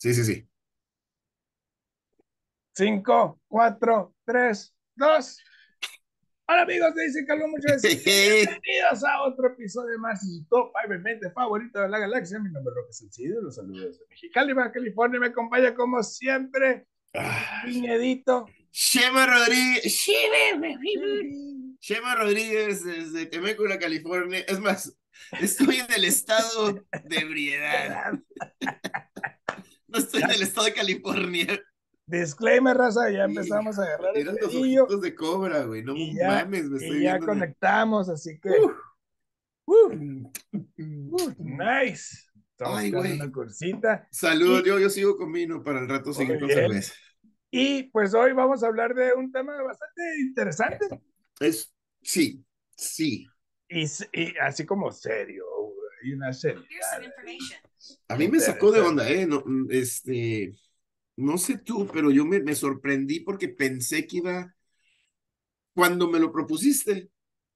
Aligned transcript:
Sí, 0.00 0.14
sí, 0.14 0.24
sí. 0.24 0.48
Cinco, 2.74 3.38
cuatro, 3.46 4.14
tres, 4.24 4.74
dos. 4.94 5.38
Hola 6.48 6.62
amigos, 6.62 6.94
te 6.94 7.02
dicen 7.02 7.26
Carlos 7.26 7.48
muchas 7.50 7.82
veces. 7.82 8.02
Bienvenidos 8.06 9.04
a 9.04 9.22
otro 9.24 9.48
episodio 9.48 9.98
más 9.98 10.22
de 10.22 10.28
su 10.28 10.46
top 10.48 10.72
5 10.86 11.32
favorito 11.34 11.80
de 11.80 11.90
la 11.90 11.98
galaxia. 11.98 12.38
Mi 12.38 12.50
nombre 12.50 12.72
es 12.72 12.76
Roque 12.76 12.92
Sencillo, 12.94 13.42
los 13.42 13.56
saludos 13.56 13.98
de 13.98 14.06
Mexicali, 14.08 14.54
Baja 14.54 14.72
California. 14.72 15.20
Me 15.20 15.26
acompaña 15.26 15.74
como 15.74 16.02
siempre, 16.02 16.86
Ah, 17.12 17.60
Piñedito. 17.66 18.46
Shema 18.72 19.26
Rodríguez. 19.26 19.84
Shema 21.82 22.14
Rodríguez 22.14 22.84
desde 22.84 23.26
Temecula, 23.26 23.78
California. 23.78 24.38
Es 24.48 24.60
más, 24.60 24.96
estoy 25.42 25.76
en 25.80 25.92
el 25.92 26.06
estado 26.06 26.86
de 27.04 27.16
ebriedad. 27.18 28.14
No 29.92 29.98
estoy 29.98 30.22
en 30.22 30.30
el 30.30 30.42
estado 30.42 30.66
de 30.66 30.74
California. 30.74 31.46
Disclaimer, 32.06 32.76
raza, 32.76 33.10
ya 33.10 33.24
empezamos 33.24 33.78
a 33.78 33.84
agarrar 33.84 34.16
el 34.16 34.22
Eran 34.22 34.36
los 34.88 35.00
de 35.00 35.14
cobra, 35.14 35.62
güey. 35.64 35.82
No 35.84 35.94
y 35.94 36.14
ya, 36.16 36.26
mames, 36.28 36.64
me 36.68 36.76
estoy 36.78 36.98
y 36.98 37.02
ya 37.02 37.12
viendo. 37.12 37.14
en 37.14 37.22
el- 37.22 37.26
conectamos, 37.40 38.08
así 38.08 38.38
que. 38.40 38.50
Uh, 39.66 39.94
uh, 40.56 41.34
nice. 41.38 42.26
Estamos 42.52 42.78
Ay, 42.78 42.90
güey. 42.90 43.12
una 43.14 43.30
cursita. 43.30 44.08
Salud, 44.10 44.64
yo, 44.64 44.78
yo 44.78 44.90
sigo 44.90 45.16
con 45.16 45.32
vino 45.32 45.62
para 45.62 45.80
el 45.80 45.88
rato 45.88 46.12
seguir 46.12 46.38
con 46.38 46.48
bien. 46.48 46.60
cerveza. 46.60 46.94
Y 47.50 47.84
pues 47.84 48.12
hoy 48.14 48.32
vamos 48.32 48.62
a 48.62 48.66
hablar 48.66 48.94
de 48.94 49.12
un 49.14 49.32
tema 49.32 49.60
bastante 49.62 50.02
interesante 50.20 50.78
Es, 51.40 51.72
sí, 52.02 52.44
sí. 52.76 53.26
y, 53.68 53.84
así 54.40 54.66
como 54.66 54.90
serio. 54.92 55.44
Y 56.02 56.12
una 56.12 56.32
serie. 56.32 56.64
A 58.08 58.16
mí 58.16 58.28
me 58.28 58.40
sacó 58.40 58.72
de 58.72 58.80
onda, 58.80 59.08
¿eh? 59.08 59.26
No, 59.26 59.42
mm, 59.44 59.68
este, 59.70 60.52
no 61.16 61.38
sé 61.38 61.58
tú, 61.58 61.86
pero 61.92 62.10
yo 62.10 62.24
me, 62.24 62.40
me 62.40 62.54
sorprendí 62.54 63.20
porque 63.20 63.48
pensé 63.48 64.06
que 64.06 64.18
iba, 64.18 64.54
cuando 65.74 66.08
me 66.08 66.18
lo 66.18 66.32
propusiste, 66.32 67.10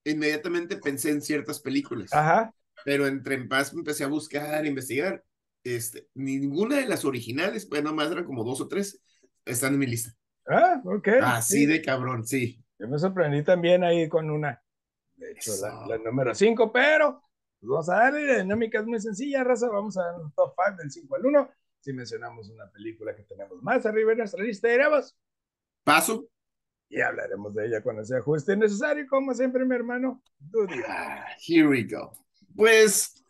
inmediatamente 0.05 0.77
pensé 0.77 1.11
en 1.11 1.23
ciertas 1.23 1.61
películas, 1.61 2.13
Ajá. 2.13 2.55
pero 2.85 3.07
entre 3.07 3.35
en 3.35 3.49
paz 3.49 3.73
me 3.73 3.81
empecé 3.81 4.05
a 4.05 4.09
buscar, 4.09 4.65
a 4.65 4.67
investigar. 4.67 5.25
Este, 5.63 6.09
ninguna 6.15 6.77
de 6.77 6.87
las 6.87 7.05
originales, 7.07 7.69
bueno, 7.69 7.95
más 7.95 8.11
eran 8.11 8.25
como 8.25 8.45
dos 8.45 8.61
o 8.61 8.69
tres, 8.69 9.01
están 9.47 9.73
en 9.73 9.79
mi 9.79 9.87
lista. 9.87 10.13
Ah, 10.47 10.81
ok. 10.85 11.09
Así 11.23 11.61
sí. 11.61 11.67
de 11.67 11.81
cabrón, 11.81 12.27
sí. 12.27 12.63
Yo 12.79 12.87
me 12.89 12.99
sorprendí 12.99 13.43
también 13.43 13.83
ahí 13.83 14.09
con 14.09 14.31
una. 14.31 14.63
De 15.17 15.33
hecho, 15.33 15.53
la, 15.53 15.69
Eso. 15.69 15.87
la 15.87 15.99
número 15.99 16.35
5, 16.35 16.71
pero 16.71 17.24
pues 17.65 17.71
vamos 17.71 17.89
a 17.89 17.95
darle. 17.95 18.27
La 18.27 18.43
dinámica 18.43 18.81
es 18.81 18.87
muy 18.87 19.01
sencilla, 19.01 19.43
raza. 19.43 19.69
Vamos 19.69 19.97
a 19.97 20.03
dar 20.03 20.21
un 20.21 20.33
top 20.33 20.55
5 20.67 20.77
del 20.79 20.91
5 20.91 21.17
al 21.17 21.27
1. 21.27 21.51
Si 21.81 21.93
mencionamos 21.93 22.49
una 22.51 22.71
película 22.71 23.15
que 23.15 23.23
tenemos 23.23 23.63
más 23.63 23.85
arriba 23.87 24.13
en 24.13 24.19
nuestra 24.19 24.43
lista, 24.43 24.69
diremos 24.69 25.17
Paso. 25.83 26.29
y 26.89 27.01
hablaremos 27.01 27.55
de 27.55 27.67
ella 27.67 27.83
cuando 27.83 28.05
sea 28.05 28.21
justo 28.21 28.53
y 28.53 28.57
necesario. 28.57 29.07
Como 29.09 29.35
siempre, 29.35 29.65
mi 29.65 29.75
hermano. 29.75 30.23
Ah, 30.89 31.27
here 31.47 31.67
we 31.67 31.85
go. 31.85 32.13
Pues 32.55 33.25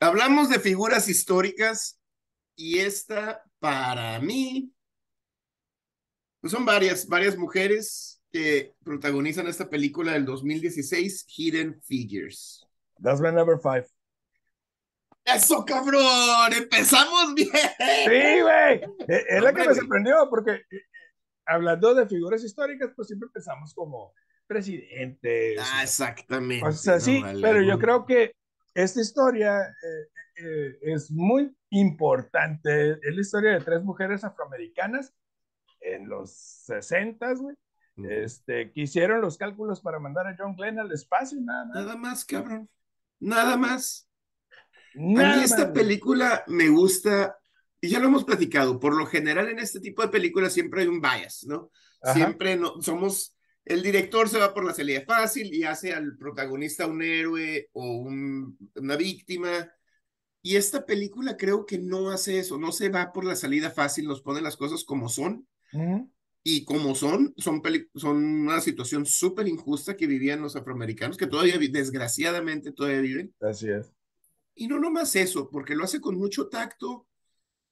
hablamos 0.00 0.50
de 0.50 0.58
figuras 0.58 1.08
históricas 1.08 2.00
y 2.56 2.78
esta 2.78 3.42
para 3.58 4.20
mí 4.20 4.72
pues 6.40 6.52
son 6.52 6.66
varias, 6.66 7.06
varias 7.08 7.38
mujeres 7.38 8.22
que 8.30 8.74
protagonizan 8.84 9.46
esta 9.46 9.70
película 9.70 10.12
del 10.12 10.26
2016, 10.26 11.24
Hidden 11.26 11.80
Figures. 11.82 12.66
That's 13.02 13.20
my 13.20 13.30
number 13.32 13.58
5. 13.58 13.86
¡Eso, 15.24 15.64
cabrón! 15.64 16.52
¡Empezamos 16.54 17.34
bien! 17.34 17.48
Sí, 17.78 18.40
güey. 18.42 18.82
Eh, 19.08 19.24
Es 19.28 19.42
la 19.42 19.52
que 19.52 19.66
me 19.66 19.74
sorprendió 19.74 20.28
porque 20.28 20.52
eh, 20.52 20.66
eh, 20.70 20.80
hablando 21.46 21.94
de 21.94 22.06
figuras 22.06 22.44
históricas, 22.44 22.90
pues 22.94 23.08
siempre 23.08 23.28
pensamos 23.32 23.74
como 23.74 24.12
presidentes. 24.46 25.58
Ah, 25.60 25.82
exactamente. 25.82 26.66
O 26.66 26.72
sea, 26.72 26.94
no, 26.94 27.00
sí, 27.00 27.22
vale, 27.22 27.40
pero 27.40 27.62
yo 27.62 27.78
creo 27.78 28.04
que 28.04 28.34
esta 28.74 29.00
historia 29.00 29.60
eh, 29.62 30.44
eh, 30.44 30.78
es 30.82 31.10
muy 31.10 31.56
importante. 31.70 32.92
Es 32.92 33.14
la 33.14 33.20
historia 33.20 33.52
de 33.52 33.60
tres 33.60 33.82
mujeres 33.82 34.24
afroamericanas 34.24 35.14
en 35.80 36.08
los 36.08 36.32
60, 36.32 37.34
güey, 37.34 37.56
este, 38.08 38.72
que 38.72 38.80
hicieron 38.82 39.20
los 39.20 39.36
cálculos 39.36 39.80
para 39.80 39.98
mandar 39.98 40.26
a 40.26 40.36
John 40.38 40.56
Glenn 40.56 40.78
al 40.78 40.92
espacio, 40.92 41.38
nada 41.40 41.66
más. 41.66 41.74
Nada 41.76 41.96
más, 41.96 42.24
cabrón. 42.24 42.68
Nada 43.20 43.56
más. 43.56 44.08
A 44.94 44.98
mí 45.00 45.22
esta 45.42 45.64
más, 45.64 45.72
película 45.72 46.44
me 46.46 46.68
gusta, 46.68 47.36
y 47.80 47.88
ya 47.88 47.98
lo 47.98 48.06
hemos 48.06 48.24
platicado, 48.24 48.78
por 48.78 48.96
lo 48.96 49.06
general 49.06 49.48
en 49.48 49.58
este 49.58 49.80
tipo 49.80 50.02
de 50.02 50.08
películas 50.08 50.52
siempre 50.52 50.82
hay 50.82 50.88
un 50.88 51.00
bias, 51.00 51.44
¿no? 51.48 51.70
Ajá. 52.00 52.14
Siempre 52.14 52.56
no, 52.56 52.80
somos, 52.80 53.36
el 53.64 53.82
director 53.82 54.28
se 54.28 54.38
va 54.38 54.54
por 54.54 54.64
la 54.64 54.74
salida 54.74 55.02
fácil 55.06 55.52
y 55.52 55.64
hace 55.64 55.92
al 55.92 56.16
protagonista 56.16 56.86
un 56.86 57.02
héroe 57.02 57.68
o 57.72 57.96
un- 57.96 58.56
una 58.76 58.96
víctima. 58.96 59.70
Y 60.42 60.56
esta 60.56 60.84
película 60.84 61.36
creo 61.36 61.64
que 61.66 61.78
no 61.78 62.10
hace 62.10 62.38
eso, 62.38 62.58
no 62.58 62.70
se 62.70 62.90
va 62.90 63.12
por 63.12 63.24
la 63.24 63.34
salida 63.34 63.70
fácil, 63.70 64.06
nos 64.06 64.20
pone 64.22 64.42
las 64.42 64.56
cosas 64.56 64.84
como 64.84 65.08
son. 65.08 65.48
Ujú. 65.72 66.10
Y 66.46 66.64
como 66.64 66.94
son, 66.94 67.32
son, 67.38 67.62
son 67.94 68.16
una 68.22 68.60
situación 68.60 69.06
súper 69.06 69.48
injusta 69.48 69.96
que 69.96 70.06
vivían 70.06 70.42
los 70.42 70.56
afroamericanos, 70.56 71.16
que 71.16 71.26
todavía, 71.26 71.58
desgraciadamente, 71.58 72.70
todavía 72.70 73.00
viven. 73.00 73.34
Así 73.40 73.70
es. 73.70 73.90
Y 74.54 74.68
no 74.68 74.78
nomás 74.78 75.16
eso, 75.16 75.48
porque 75.50 75.74
lo 75.74 75.84
hace 75.84 76.02
con 76.02 76.16
mucho 76.16 76.48
tacto 76.48 77.06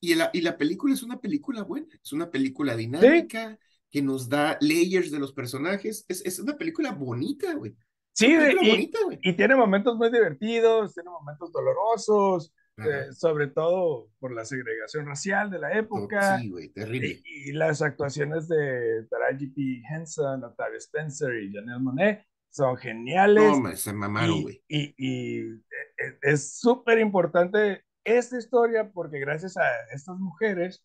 y 0.01 0.15
la, 0.15 0.31
y 0.33 0.41
la 0.41 0.57
película 0.57 0.95
es 0.95 1.03
una 1.03 1.21
película 1.21 1.63
buena, 1.63 1.87
es 2.03 2.13
una 2.13 2.31
película 2.31 2.75
dinámica 2.75 3.59
que 3.91 4.01
nos 4.01 4.29
da 4.31 4.57
layers 4.63 5.11
de 5.11 5.19
los 5.19 5.35
personajes, 5.35 6.07
es, 6.09 6.25
es 6.25 6.39
una 6.39 6.57
película 6.57 6.93
bonita, 6.93 7.55
güey. 7.55 7.77
Sí, 8.15 8.27
y, 8.27 8.69
bonita, 8.69 8.99
güey. 9.05 9.19
y 9.23 9.35
tiene 9.35 9.55
momentos 9.55 9.97
muy 9.97 10.11
divertidos, 10.11 10.95
tiene 10.95 11.11
momentos 11.11 11.53
dolorosos. 11.53 12.53
Eh, 12.79 13.13
sobre 13.13 13.49
todo 13.49 14.09
por 14.19 14.33
la 14.33 14.45
segregación 14.45 15.07
racial 15.07 15.51
de 15.51 15.59
la 15.59 15.73
época. 15.77 16.39
Sí, 16.39 16.51
güey, 16.51 16.69
terrible. 16.71 17.21
Y, 17.25 17.51
y 17.51 17.53
las 17.53 17.83
actuaciones 17.83 18.49
de 18.49 19.07
Taraji 19.11 19.47
P. 19.49 19.83
Henson, 19.91 20.43
Octavia 20.45 20.79
Spencer 20.79 21.35
y 21.43 21.53
Janelle 21.53 21.81
Monet 21.81 22.27
son 22.51 22.77
geniales. 22.77 23.59
No, 23.59 23.77
se 23.77 23.93
mamaron, 23.93 24.37
y, 24.37 24.43
güey. 24.43 24.63
y- 24.69 24.95
y, 24.97 25.39
eh, 25.53 26.19
es 26.23 26.59
súper 26.59 26.99
importante 26.99 27.85
esta 28.05 28.37
historia 28.39 28.91
porque 28.91 29.21
gracias 29.21 29.57
a 29.57 29.65
estas 29.93 30.19
mujeres, 30.19 30.85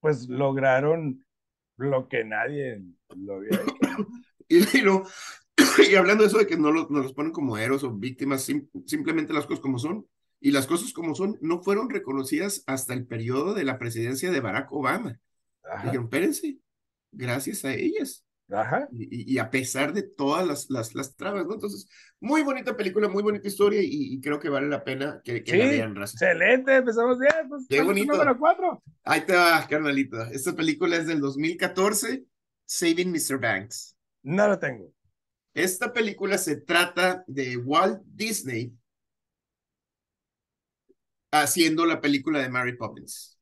pues 0.00 0.28
lograron 0.28 1.24
lo 1.76 2.08
que 2.08 2.24
nadie 2.24 2.82
lo 3.16 3.36
había 3.36 3.50
hecho. 3.60 3.76
Y, 4.50 4.78
y 4.78 4.80
lo- 4.80 5.02
y 5.90 5.94
hablando 5.96 6.22
de 6.24 6.28
eso 6.28 6.38
de 6.38 6.46
que 6.46 6.56
no, 6.56 6.72
lo- 6.72 6.86
no 6.88 7.00
los 7.02 7.12
ponen 7.12 7.32
como 7.32 7.58
héroes 7.58 7.84
o 7.84 7.92
víctimas, 7.92 8.42
sim- 8.48 8.66
simplemente 8.86 9.34
las 9.34 9.44
cosas 9.46 9.60
como 9.60 9.78
son. 9.78 10.06
Y 10.40 10.52
las 10.52 10.66
cosas 10.66 10.92
como 10.92 11.14
son 11.14 11.38
no 11.40 11.62
fueron 11.62 11.90
reconocidas 11.90 12.62
hasta 12.66 12.94
el 12.94 13.06
periodo 13.06 13.54
de 13.54 13.64
la 13.64 13.78
presidencia 13.78 14.30
de 14.30 14.40
Barack 14.40 14.72
Obama. 14.72 15.18
Ajá, 15.62 15.82
Dijeron, 15.82 16.04
espérense, 16.06 16.58
gracias 17.12 17.64
a 17.64 17.74
ellas. 17.74 18.24
ajá. 18.50 18.88
Y, 18.92 19.38
a 19.38 19.50
pesar 19.50 19.92
de 19.92 20.02
todas 20.02 20.46
las, 20.46 20.70
las, 20.70 20.94
las 20.94 21.16
trabas, 21.16 21.46
¿no? 21.46 21.54
Entonces, 21.54 21.88
muy 22.20 22.42
bonita 22.42 22.76
película, 22.76 23.08
muy 23.08 23.22
bonita 23.22 23.48
historia 23.48 23.82
y, 23.82 23.88
y 24.14 24.20
creo 24.20 24.38
que 24.40 24.48
vale 24.48 24.68
la 24.68 24.84
pena 24.84 25.20
que, 25.24 25.44
que 25.44 25.56
la 25.56 25.66
vean, 25.66 25.94
raza. 25.96 26.18
excelente, 26.20 26.76
empezamos 26.76 27.18
bien. 27.18 27.48
Pues, 27.48 27.66
Qué 27.68 27.82
¿cuál 27.82 27.90
es 27.90 27.98
tu 27.98 28.06
bonito. 28.06 28.12
número 28.12 28.38
cuatro. 28.38 28.82
Ahí 29.04 29.22
te 29.22 29.34
va, 29.34 29.66
carnalito. 29.68 30.22
Esta 30.26 30.54
película 30.54 30.96
es 30.96 31.06
del 31.06 31.20
2014, 31.20 32.24
Saving 32.66 33.10
Mr. 33.12 33.38
Banks. 33.40 33.96
No 34.22 34.46
lo 34.48 34.58
tengo. 34.58 34.92
Esta 35.54 35.92
película 35.92 36.38
se 36.38 36.56
trata 36.56 37.24
de 37.26 37.56
Walt 37.56 38.00
Disney 38.06 38.72
haciendo 41.30 41.86
la 41.86 42.00
película 42.00 42.40
de 42.40 42.48
Mary 42.48 42.76
Poppins. 42.76 43.38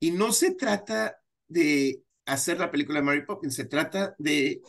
Y 0.00 0.12
no 0.12 0.32
se 0.32 0.54
trata 0.54 1.20
de 1.48 2.02
hacer 2.26 2.58
la 2.58 2.70
película 2.70 3.00
de 3.00 3.04
Mary 3.06 3.24
Poppins, 3.26 3.54
se 3.54 3.64
trata 3.64 4.14
de 4.18 4.62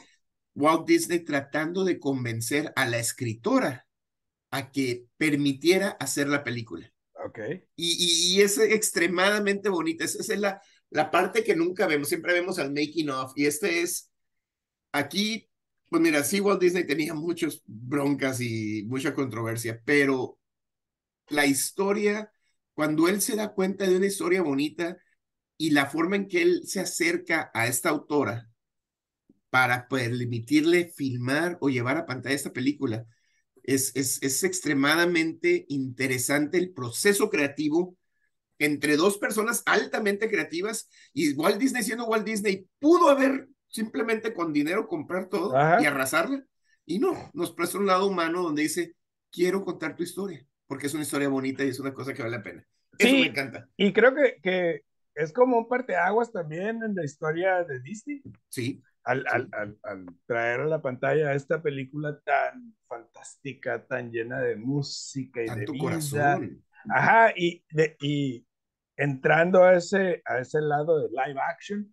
Walt 0.56 0.88
Disney 0.88 1.20
tratando 1.20 1.84
de 1.84 2.00
convencer 2.00 2.74
a 2.76 2.88
la 2.88 3.00
escritora 3.00 3.88
a 4.52 4.72
que 4.72 5.06
permitiera 5.18 5.90
hacer 6.00 6.28
la 6.28 6.44
película. 6.44 6.92
Ok. 7.26 7.40
Y, 7.76 8.34
y, 8.34 8.36
y 8.36 8.42
es 8.42 8.58
extremadamente 8.58 9.70
bonita. 9.70 10.06
Esa 10.06 10.34
es 10.34 10.40
la, 10.40 10.62
la 10.90 11.12
parte 11.12 11.44
que 11.44 11.56
nunca 11.56 11.86
vemos. 11.86 12.10
Siempre 12.10 12.34
vemos 12.34 12.58
al 12.60 12.72
making 12.72 13.10
of. 13.10 13.34
Y 13.36 13.46
este 13.46 13.82
es, 13.82 14.10
aquí, 14.92 15.48
pues 15.90 16.02
mira, 16.02 16.24
sí, 16.24 16.40
Walt 16.40 16.62
Disney 16.62 16.88
tenía 16.88 17.14
muchas 17.14 17.62
broncas 17.66 18.42
y 18.42 18.84
mucha 18.88 19.14
controversia, 19.14 19.82
pero 19.86 20.39
la 21.30 21.46
historia, 21.46 22.32
cuando 22.74 23.08
él 23.08 23.22
se 23.22 23.36
da 23.36 23.54
cuenta 23.54 23.88
de 23.88 23.98
una 23.98 24.06
historia 24.06 24.42
bonita 24.42 24.98
y 25.58 25.72
la 25.72 25.86
forma 25.86 26.16
en 26.16 26.28
que 26.28 26.42
él 26.42 26.62
se 26.66 26.80
acerca 26.80 27.52
a 27.54 27.68
esta 27.68 27.90
autora 27.90 28.50
para 29.50 29.88
permitirle 29.88 30.92
filmar 30.96 31.58
o 31.62 31.70
llevar 31.70 31.98
a 31.98 32.06
pantalla 32.06 32.36
esta 32.36 32.54
película, 32.54 33.06
es, 33.64 33.92
es, 33.96 34.22
es 34.22 34.44
extremadamente 34.44 35.66
interesante 35.70 36.58
el 36.58 36.72
proceso 36.74 37.30
creativo 37.30 37.98
entre 38.58 38.98
dos 38.98 39.18
personas 39.18 39.64
altamente 39.66 40.30
creativas 40.30 40.90
y 41.14 41.34
Walt 41.34 41.58
Disney 41.58 41.84
siendo 41.84 42.06
Walt 42.06 42.26
Disney 42.26 42.68
pudo 42.80 43.10
haber 43.10 43.48
simplemente 43.68 44.34
con 44.34 44.52
dinero 44.52 44.88
comprar 44.88 45.30
todo 45.30 45.54
y 45.82 45.86
arrasarla. 45.86 46.44
Y 46.86 47.00
no, 47.00 47.32
nos 47.34 47.54
presta 47.54 47.78
un 47.78 47.86
lado 47.86 48.08
humano 48.08 48.44
donde 48.44 48.64
dice 48.64 48.96
quiero 49.32 49.64
contar 49.64 49.96
tu 49.96 50.04
historia 50.04 50.46
porque 50.70 50.86
es 50.86 50.94
una 50.94 51.02
historia 51.02 51.28
bonita 51.30 51.64
y 51.66 51.70
es 51.70 51.80
una 51.80 51.94
cosa 51.94 52.14
que 52.14 52.22
vale 52.22 52.38
la 52.38 52.44
pena. 52.44 52.64
Eso 53.00 53.16
me 53.16 53.26
encanta. 53.26 53.68
Y 53.76 53.92
creo 53.92 54.14
que, 54.14 54.38
que 54.42 54.84
es 55.16 55.34
como 55.34 55.58
un 55.58 55.68
parteaguas 55.68 56.32
también 56.32 56.84
en 56.84 56.94
la 56.94 57.04
historia 57.04 57.64
de 57.64 57.80
Disney. 57.80 58.22
Sí. 58.50 58.80
Al, 59.04 59.26
Al, 59.28 59.50
al, 59.82 60.06
traer 60.28 60.60
a 60.60 60.66
la 60.66 60.80
pantalla 60.80 61.34
esta 61.34 61.60
película 61.60 62.20
tan 62.20 62.76
fantástica, 62.88 63.84
tan 63.88 64.12
llena 64.12 64.40
de 64.42 64.58
música 64.58 65.42
y 65.42 65.48
de 65.48 65.66
vida. 65.66 65.80
corazón. 65.80 66.64
Ajá, 66.94 67.34
y, 67.36 67.66
de, 67.72 67.98
y 68.00 68.46
entrando 68.96 69.64
a 69.64 69.74
ese, 69.74 70.22
a 70.24 70.38
ese 70.38 70.62
lado 70.62 71.00
de 71.00 71.10
live 71.10 71.42
action, 71.50 71.92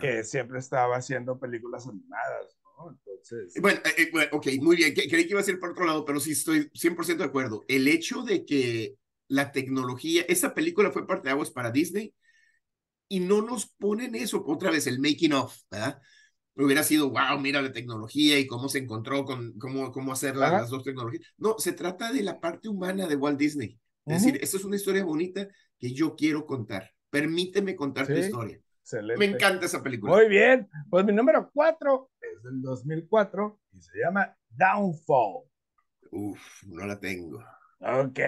que 0.00 0.24
siempre 0.24 0.60
estaba 0.60 0.96
haciendo 0.96 1.38
películas 1.38 1.86
animadas, 1.86 2.56
¿no? 2.84 2.98
Entonces... 3.06 3.54
Bueno, 3.60 3.80
eh, 3.84 4.02
eh, 4.02 4.08
bueno 4.10 4.28
ok, 4.32 4.46
muy 4.60 4.76
bien, 4.76 4.94
creí 4.94 5.08
que 5.08 5.30
iba 5.30 5.40
a 5.40 5.44
ser 5.44 5.58
por 5.58 5.70
otro 5.70 5.84
lado, 5.84 6.04
pero 6.04 6.20
sí 6.20 6.32
estoy 6.32 6.70
100% 6.74 7.18
de 7.18 7.24
acuerdo. 7.24 7.64
El 7.68 7.88
hecho 7.88 8.22
de 8.22 8.44
que 8.44 8.96
la 9.28 9.52
tecnología, 9.52 10.24
esa 10.28 10.54
película 10.54 10.90
fue 10.90 11.06
parte 11.06 11.28
de 11.28 11.32
aguas 11.32 11.50
para 11.50 11.70
Disney 11.70 12.14
y 13.08 13.20
no 13.20 13.42
nos 13.42 13.66
ponen 13.66 14.14
eso, 14.14 14.42
otra 14.46 14.70
vez 14.70 14.86
el 14.86 14.98
making 14.98 15.32
of, 15.32 15.56
¿verdad? 15.70 16.00
Hubiera 16.54 16.82
sido, 16.82 17.10
wow, 17.10 17.38
mira 17.40 17.62
la 17.62 17.72
tecnología 17.72 18.38
y 18.38 18.46
cómo 18.46 18.68
se 18.68 18.78
encontró 18.78 19.24
con 19.24 19.58
cómo, 19.58 19.90
cómo 19.90 20.12
hacer 20.12 20.36
las 20.36 20.68
dos 20.68 20.84
tecnologías. 20.84 21.22
No, 21.38 21.58
se 21.58 21.72
trata 21.72 22.12
de 22.12 22.22
la 22.22 22.40
parte 22.40 22.68
humana 22.68 23.06
de 23.06 23.16
Walt 23.16 23.38
Disney. 23.38 23.78
Es 24.04 24.22
decir, 24.22 24.38
esta 24.42 24.56
es 24.56 24.64
una 24.64 24.76
historia 24.76 25.04
bonita 25.04 25.48
que 25.78 25.92
yo 25.92 26.14
quiero 26.14 26.44
contar. 26.44 26.90
Permíteme 27.08 27.76
contar 27.76 28.06
tu 28.06 28.14
historia. 28.14 28.60
Excelente. 28.82 29.18
Me 29.18 29.32
encanta 29.32 29.66
esa 29.66 29.82
película. 29.82 30.14
Muy 30.14 30.28
bien. 30.28 30.68
Pues 30.90 31.04
mi 31.04 31.12
número 31.12 31.50
cuatro 31.52 32.10
es 32.42 32.50
del 32.50 32.62
2004 32.62 33.60
y 33.72 33.80
se 33.80 33.98
llama 33.98 34.36
Downfall. 34.50 35.44
Uf, 36.10 36.62
no 36.66 36.86
la 36.86 36.98
tengo. 36.98 37.38
Ok, 37.80 38.18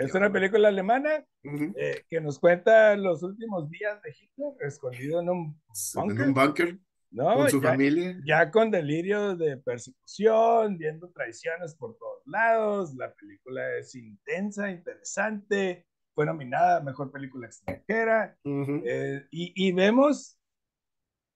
es 0.00 0.14
una 0.14 0.32
película 0.32 0.68
alemana 0.68 1.24
eh, 1.42 2.04
que 2.08 2.20
nos 2.20 2.38
cuenta 2.38 2.96
los 2.96 3.22
últimos 3.22 3.68
días 3.70 4.00
de 4.02 4.10
Hitler 4.10 4.52
escondido 4.60 5.20
en 5.20 5.28
un 5.28 5.62
bunker. 5.94 6.20
En 6.20 6.28
un 6.28 6.34
bunker 6.34 6.78
¿no? 7.10 7.34
Con 7.34 7.50
su 7.50 7.60
familia. 7.60 8.18
Ya 8.26 8.50
con 8.50 8.70
delirio 8.70 9.36
de 9.36 9.56
persecución, 9.58 10.78
viendo 10.78 11.10
traiciones 11.10 11.74
por 11.74 11.96
todos 11.96 12.22
lados. 12.26 12.94
La 12.94 13.12
película 13.14 13.76
es 13.78 13.94
intensa, 13.94 14.70
interesante. 14.70 15.86
Fue 16.14 16.26
nominada 16.26 16.78
a 16.78 16.82
Mejor 16.82 17.12
Película 17.12 17.46
Extranjera. 17.46 18.36
Eh, 18.44 19.26
y, 19.30 19.52
y, 19.54 19.72
vemos 19.72 20.38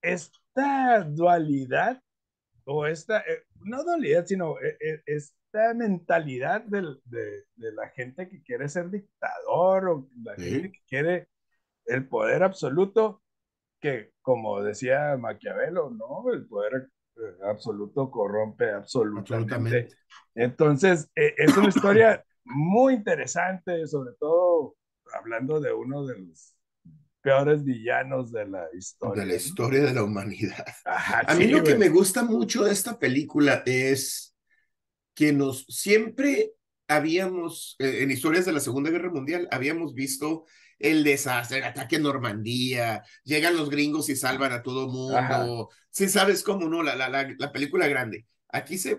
esta 0.02 1.04
dualidad, 1.04 2.02
o 2.68 2.86
esta, 2.86 3.20
eh, 3.20 3.44
no 3.64 3.82
dualidad, 3.82 4.26
sino 4.26 4.60
eh, 4.60 5.02
esta 5.06 5.72
mentalidad 5.74 6.62
de, 6.62 6.82
de, 7.04 7.44
de, 7.56 7.72
la 7.72 7.88
gente 7.88 8.28
que 8.28 8.42
quiere 8.42 8.68
ser 8.68 8.90
dictador 8.90 9.88
o 9.88 10.08
la 10.22 10.34
gente 10.34 10.72
que 10.72 10.80
quiere 10.86 11.28
el 11.86 12.06
poder 12.06 12.42
absoluto 12.42 13.22
que, 13.80 14.12
como 14.20 14.62
decía 14.62 15.16
Maquiavelo, 15.16 15.90
¿no? 15.90 16.30
El 16.30 16.46
poder 16.46 16.90
eh, 17.16 17.36
absoluto 17.44 18.10
corrompe 18.10 18.70
absolutamente. 18.70 19.88
Entonces, 20.34 21.10
e, 21.14 21.34
es 21.38 21.56
una 21.56 21.68
historia 21.68 22.22
muy 22.44 22.94
interesante, 22.94 23.86
sobre 23.86 24.12
todo 24.20 24.76
hablando 25.14 25.58
de 25.58 25.72
uno 25.72 26.04
de 26.04 26.18
los 26.18 26.54
peores 27.20 27.64
villanos 27.64 28.32
de 28.32 28.46
la 28.46 28.66
historia. 28.76 29.22
De 29.22 29.28
la 29.28 29.34
historia 29.36 29.80
de 29.80 29.94
la 29.94 30.02
humanidad. 30.02 30.64
a 30.84 31.34
mí 31.34 31.46
lo 31.46 31.62
que 31.62 31.76
me 31.76 31.88
gusta 31.88 32.22
mucho 32.22 32.64
de 32.64 32.72
esta 32.72 32.98
película 32.98 33.62
es 33.66 34.34
que 35.14 35.32
nos 35.32 35.64
siempre 35.68 36.52
habíamos, 36.86 37.76
eh, 37.78 38.02
en 38.02 38.10
historias 38.10 38.46
de 38.46 38.52
la 38.52 38.60
Segunda 38.60 38.90
Guerra 38.90 39.10
Mundial, 39.10 39.48
habíamos 39.50 39.94
visto 39.94 40.46
el 40.78 41.04
desastre, 41.04 41.58
el 41.58 41.64
ataque 41.64 41.98
Normandía, 41.98 43.02
llegan 43.24 43.56
los 43.56 43.68
gringos 43.68 44.08
y 44.08 44.16
salvan 44.16 44.52
a 44.52 44.62
todo 44.62 44.88
mundo. 44.88 45.68
Sí, 45.90 46.08
sabes 46.08 46.42
cómo, 46.42 46.68
¿no? 46.68 46.82
La, 46.82 46.94
la, 46.94 47.08
la, 47.08 47.52
película 47.52 47.88
grande. 47.88 48.26
Aquí 48.48 48.78
se... 48.78 48.98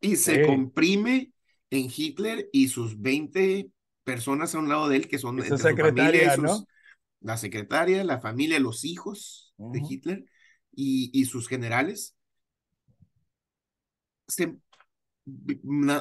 Y 0.00 0.16
se 0.16 0.46
comprime 0.46 1.32
en 1.68 1.90
Hitler 1.94 2.48
y 2.52 2.68
sus 2.68 3.00
20 3.00 3.68
personas 4.04 4.54
a 4.54 4.58
un 4.58 4.68
lado 4.68 4.88
de 4.88 4.96
él, 4.96 5.08
que 5.08 5.18
son 5.18 5.42
su 5.44 5.58
secretaria, 5.58 6.36
¿no? 6.36 6.64
La 7.20 7.36
secretaria, 7.36 8.02
la 8.04 8.20
familia, 8.20 8.58
los 8.58 8.84
hijos 8.84 9.54
de 9.58 9.82
Hitler 9.86 10.24
y, 10.72 11.10
y 11.12 11.24
sus 11.26 11.48
generales. 11.48 12.16
Se, 14.26 14.56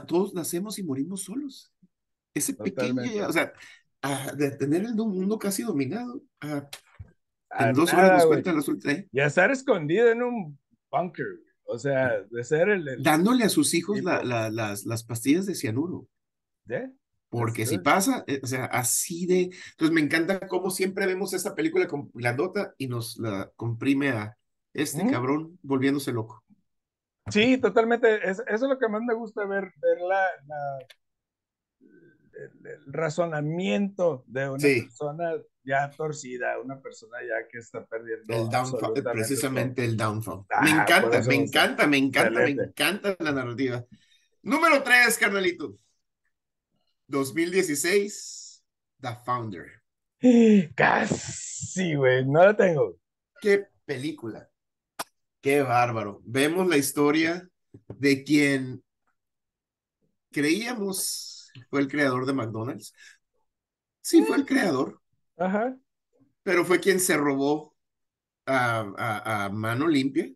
todos 0.07 0.33
nacemos 0.33 0.79
y 0.79 0.83
morimos 0.83 1.23
solos. 1.23 1.73
Ese 2.33 2.53
pequeño, 2.53 3.27
o 3.27 3.33
sea, 3.33 3.53
de 4.35 4.51
tener 4.51 4.83
el 4.85 4.95
mundo 4.95 5.37
casi 5.37 5.63
dominado. 5.63 6.21
en 6.41 7.73
dos 7.73 7.91
horas 7.93 8.13
nos 8.13 8.25
cuentan 8.27 8.55
las 8.55 8.67
últimas. 8.67 8.97
¿eh? 8.97 9.09
Y 9.11 9.19
estar 9.19 9.51
escondido 9.51 10.09
en 10.09 10.23
un 10.23 10.59
bunker. 10.91 11.25
O 11.63 11.77
sea, 11.77 12.21
de 12.29 12.43
ser 12.43 12.69
el. 12.69 13.03
Dándole 13.03 13.43
a 13.43 13.49
sus 13.49 13.73
hijos 13.73 14.01
la, 14.01 14.23
la, 14.23 14.49
las, 14.49 14.85
las 14.85 15.03
pastillas 15.03 15.45
de 15.45 15.55
cianuro. 15.55 16.07
¿De? 16.65 16.91
Porque 17.29 17.65
si 17.67 17.77
pasa, 17.77 18.23
eh, 18.25 18.39
o 18.43 18.47
sea, 18.47 18.65
así 18.65 19.27
de. 19.27 19.51
Entonces 19.71 19.91
me 19.93 20.01
encanta 20.01 20.47
cómo 20.47 20.71
siempre 20.71 21.05
vemos 21.05 21.33
esta 21.33 21.53
película 21.53 21.87
con 21.87 22.09
la 22.15 22.33
nota 22.33 22.73
y 22.77 22.87
nos 22.87 23.17
la 23.19 23.51
comprime 23.55 24.09
a 24.09 24.37
este 24.73 25.05
cabrón 25.09 25.59
volviéndose 25.61 26.11
loco. 26.11 26.43
Sí, 27.29 27.57
totalmente. 27.59 28.27
eso 28.27 28.43
es 28.47 28.61
lo 28.61 28.79
que 28.79 28.89
más 28.89 29.01
me 29.03 29.13
gusta 29.13 29.45
ver, 29.45 29.71
ver 29.79 30.01
la, 30.01 30.25
el, 32.33 32.93
razonamiento 32.93 34.23
de 34.27 34.49
una 34.49 34.61
persona 34.61 35.31
ya 35.63 35.91
torcida, 35.91 36.59
una 36.59 36.81
persona 36.81 37.17
ya 37.21 37.47
que 37.47 37.59
está 37.59 37.85
perdiendo. 37.85 38.33
El 38.33 38.49
downfall, 38.49 38.93
precisamente 39.03 39.85
el 39.85 39.95
downfall. 39.95 40.45
me 40.63 40.71
encanta, 40.71 41.21
me 41.21 41.35
encanta, 41.35 41.87
me 41.87 41.97
encanta, 41.97 42.39
me 42.39 42.49
encanta 42.49 43.15
la 43.19 43.31
narrativa. 43.31 43.85
Número 44.41 44.81
tres, 44.81 45.17
carnalito. 45.17 45.77
2016, 47.09 48.63
The 49.01 49.17
Founder. 49.25 49.81
Casi, 50.75 51.95
güey, 51.95 52.25
no 52.25 52.43
la 52.43 52.55
tengo. 52.55 52.97
Qué 53.41 53.65
película. 53.85 54.49
Qué 55.41 55.61
bárbaro. 55.61 56.21
Vemos 56.23 56.67
la 56.67 56.77
historia 56.77 57.47
de 57.87 58.23
quien 58.23 58.83
creíamos 60.31 61.51
fue 61.69 61.81
el 61.81 61.87
creador 61.87 62.25
de 62.25 62.33
McDonald's. 62.33 62.93
Sí, 64.01 64.23
fue 64.23 64.37
el 64.37 64.45
creador. 64.45 65.01
Ajá. 65.37 65.75
Pero 66.43 66.65
fue 66.65 66.79
quien 66.79 66.99
se 66.99 67.17
robó 67.17 67.75
a, 68.45 69.45
a, 69.45 69.49
mano 69.49 69.87
limpia 69.87 70.31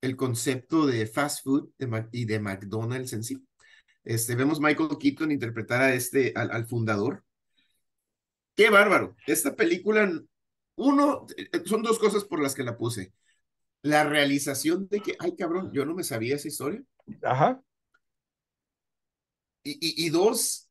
el 0.00 0.16
concepto 0.16 0.86
de 0.86 1.06
fast 1.06 1.44
food 1.44 1.70
y 2.12 2.24
de 2.24 2.40
McDonald's 2.40 3.12
en 3.12 3.22
sí. 3.22 3.46
Este, 4.04 4.34
vemos 4.34 4.60
Michael 4.60 4.98
Keaton 5.00 5.32
interpretar 5.32 5.80
a 5.80 5.94
este, 5.94 6.32
al, 6.36 6.50
al 6.50 6.66
fundador. 6.66 7.24
Qué 8.54 8.70
bárbaro. 8.70 9.16
Esta 9.26 9.56
película, 9.56 10.10
uno, 10.76 11.26
son 11.64 11.82
dos 11.82 11.98
cosas 11.98 12.24
por 12.24 12.40
las 12.40 12.54
que 12.54 12.62
la 12.62 12.76
puse. 12.76 13.12
La 13.82 14.04
realización 14.04 14.88
de 14.88 15.00
que, 15.00 15.16
ay 15.18 15.34
cabrón, 15.36 15.72
yo 15.72 15.84
no 15.84 15.94
me 15.94 16.04
sabía 16.04 16.36
esa 16.36 16.48
historia. 16.48 16.82
Ajá. 17.22 17.62
Y, 19.62 20.04
y, 20.04 20.10
dos, 20.10 20.68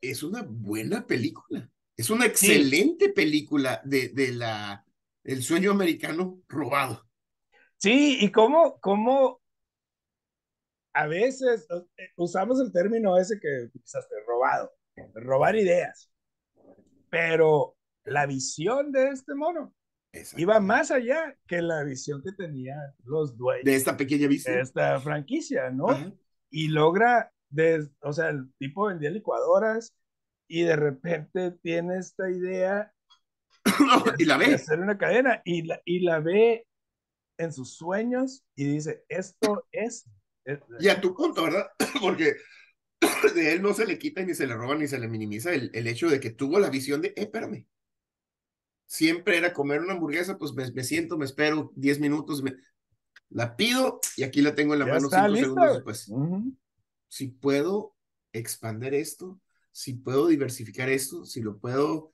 es 0.00 0.22
una 0.22 0.42
buena 0.42 1.06
película. 1.06 1.70
Es 1.94 2.08
una 2.08 2.24
excelente 2.24 3.10
película 3.10 3.82
de, 3.84 4.08
de 4.08 4.32
la, 4.32 4.84
el 5.24 5.42
sueño 5.42 5.70
americano 5.70 6.40
robado. 6.48 7.06
Sí, 7.76 8.18
y 8.20 8.30
cómo, 8.30 8.80
cómo 8.80 9.39
a 10.92 11.06
veces 11.06 11.66
eh, 11.70 12.08
usamos 12.16 12.60
el 12.60 12.72
término 12.72 13.16
ese 13.18 13.38
que 13.40 13.66
utilizaste, 13.66 14.14
robado, 14.26 14.72
robar 15.14 15.56
ideas. 15.56 16.10
Pero 17.10 17.76
la 18.04 18.26
visión 18.26 18.92
de 18.92 19.08
este 19.08 19.34
mono 19.34 19.74
iba 20.36 20.58
más 20.60 20.90
allá 20.90 21.36
que 21.46 21.62
la 21.62 21.84
visión 21.84 22.22
que 22.22 22.32
tenían 22.32 22.94
los 23.04 23.36
dueños 23.36 23.64
de 23.64 23.76
esta 23.76 23.96
pequeña 23.96 24.26
visión. 24.26 24.56
De 24.56 24.62
esta 24.62 25.00
franquicia, 25.00 25.70
¿no? 25.70 25.88
Y 26.50 26.68
logra 26.68 27.32
o 28.02 28.12
sea, 28.12 28.28
el 28.30 28.52
tipo 28.58 28.86
vendía 28.86 29.10
licuadoras 29.10 29.94
y 30.48 30.62
de 30.62 30.76
repente 30.76 31.52
tiene 31.62 31.98
esta 31.98 32.30
idea 32.30 32.92
y 34.18 34.24
la 34.24 34.36
ve. 34.36 34.48
de 34.48 34.54
hacer 34.54 34.80
una 34.80 34.98
cadena 34.98 35.42
y 35.44 35.62
la, 35.62 35.80
y 35.84 36.00
la 36.00 36.20
ve 36.20 36.66
en 37.38 37.52
sus 37.52 37.76
sueños 37.76 38.44
y 38.54 38.64
dice, 38.64 39.04
esto 39.08 39.66
es... 39.72 40.08
Y 40.78 40.88
a 40.88 41.00
tu 41.00 41.14
punto, 41.14 41.44
¿verdad? 41.44 41.66
Porque 42.00 42.34
de 43.34 43.52
él 43.52 43.62
no 43.62 43.74
se 43.74 43.86
le 43.86 43.98
quita 43.98 44.22
ni 44.22 44.34
se 44.34 44.46
le 44.46 44.54
roba 44.54 44.74
ni 44.74 44.86
se 44.86 44.98
le 44.98 45.08
minimiza 45.08 45.52
el, 45.52 45.70
el 45.74 45.86
hecho 45.86 46.08
de 46.08 46.20
que 46.20 46.30
tuvo 46.30 46.58
la 46.58 46.70
visión 46.70 47.00
de, 47.00 47.08
eh, 47.08 47.14
espérame. 47.16 47.66
Siempre 48.86 49.38
era 49.38 49.52
comer 49.52 49.80
una 49.80 49.92
hamburguesa, 49.92 50.36
pues 50.36 50.52
me, 50.52 50.70
me 50.72 50.82
siento, 50.82 51.16
me 51.16 51.24
espero 51.24 51.72
10 51.76 52.00
minutos, 52.00 52.42
me, 52.42 52.56
la 53.30 53.56
pido 53.56 54.00
y 54.16 54.24
aquí 54.24 54.42
la 54.42 54.54
tengo 54.54 54.74
en 54.74 54.80
la 54.80 54.86
Ya 54.86 54.94
mano 54.94 55.06
está 55.06 55.18
5 55.18 55.28
lista, 55.28 55.46
segundos 55.46 55.74
después. 55.74 56.08
Ujú. 56.08 56.56
Si 57.08 57.28
puedo 57.28 57.96
expander 58.32 58.94
esto, 58.94 59.40
si 59.72 59.94
puedo 59.94 60.26
diversificar 60.26 60.88
esto, 60.88 61.24
si 61.24 61.40
lo 61.40 61.58
puedo 61.58 62.12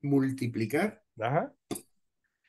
multiplicar. 0.00 1.02
Ajá. 1.18 1.52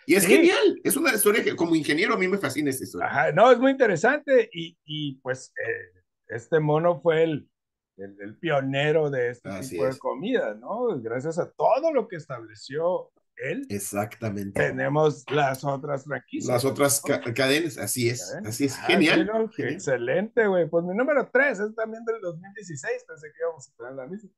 Y 0.06 0.16
es 0.16 0.24
Sí. 0.24 0.30
genial, 0.36 0.80
es 0.84 0.96
una 0.96 1.14
historia 1.14 1.44
que 1.44 1.56
como 1.56 1.76
ingeniero 1.76 2.14
a 2.14 2.18
mí 2.18 2.28
me 2.28 2.38
fascina 2.38 2.70
esta 2.70 2.84
historia. 2.84 3.08
Ajá, 3.08 3.32
no, 3.32 3.52
es 3.52 3.60
muy 3.60 3.72
interesante 3.72 4.50
y, 4.52 4.78
y 4.86 5.16
pues 5.22 5.54
eh, 5.66 6.00
este 6.28 6.60
mono 6.60 7.00
fue 7.02 7.24
el, 7.24 7.50
el, 7.98 8.16
el 8.22 8.38
pionero 8.38 9.10
de 9.10 9.30
este 9.30 9.50
Así 9.50 9.72
tipo 9.72 9.84
de 9.86 9.92
es. 9.92 10.00
comida, 10.00 10.56
¿no? 10.56 11.00
Gracias 11.02 11.38
a 11.40 11.52
todo 11.52 11.92
lo 11.94 12.08
que 12.08 12.16
estableció 12.18 13.12
él, 13.36 13.66
Exactamente. 13.70 14.62
tenemos 14.62 15.26
las 15.32 15.64
otras 15.64 16.04
franquicias. 16.06 16.54
Las 16.54 16.66
otras 16.66 17.02
ca- 17.02 17.20
cadenas, 17.34 17.78
así 17.80 18.08
es, 18.10 18.32
así 18.46 18.66
es, 18.66 18.78
Ah, 18.78 18.84
genial. 18.88 19.28
genial. 19.56 19.74
Excelente, 19.74 20.46
güey. 20.48 20.70
Pues 20.70 20.86
mi 20.86 20.96
número 20.96 21.28
3 21.34 21.60
es 21.60 21.76
también 21.76 22.06
del 22.06 22.22
2016, 22.22 23.06
pensé 23.08 23.28
que 23.28 23.40
íbamos 23.42 23.68
a 23.70 23.76
tener 23.76 23.94
la 23.94 24.06
misma, 24.06 24.30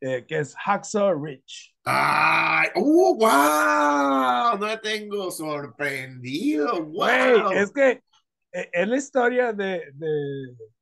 eh, 0.00 0.24
que 0.26 0.38
es 0.38 0.54
Hacksaw 0.56 1.22
Ridge. 1.22 1.74
¡Ay! 1.84 2.68
¡Uh, 2.76 3.16
wow! 3.18 4.58
No 4.58 4.80
tengo 4.82 5.30
sorprendido. 5.30 6.84
¡Wow! 6.84 6.92
Güey, 6.92 7.58
es 7.58 7.70
que 7.72 8.02
eh, 8.52 8.70
es 8.72 8.88
la 8.88 8.96
historia 8.96 9.52
de, 9.52 9.90
de 9.94 10.08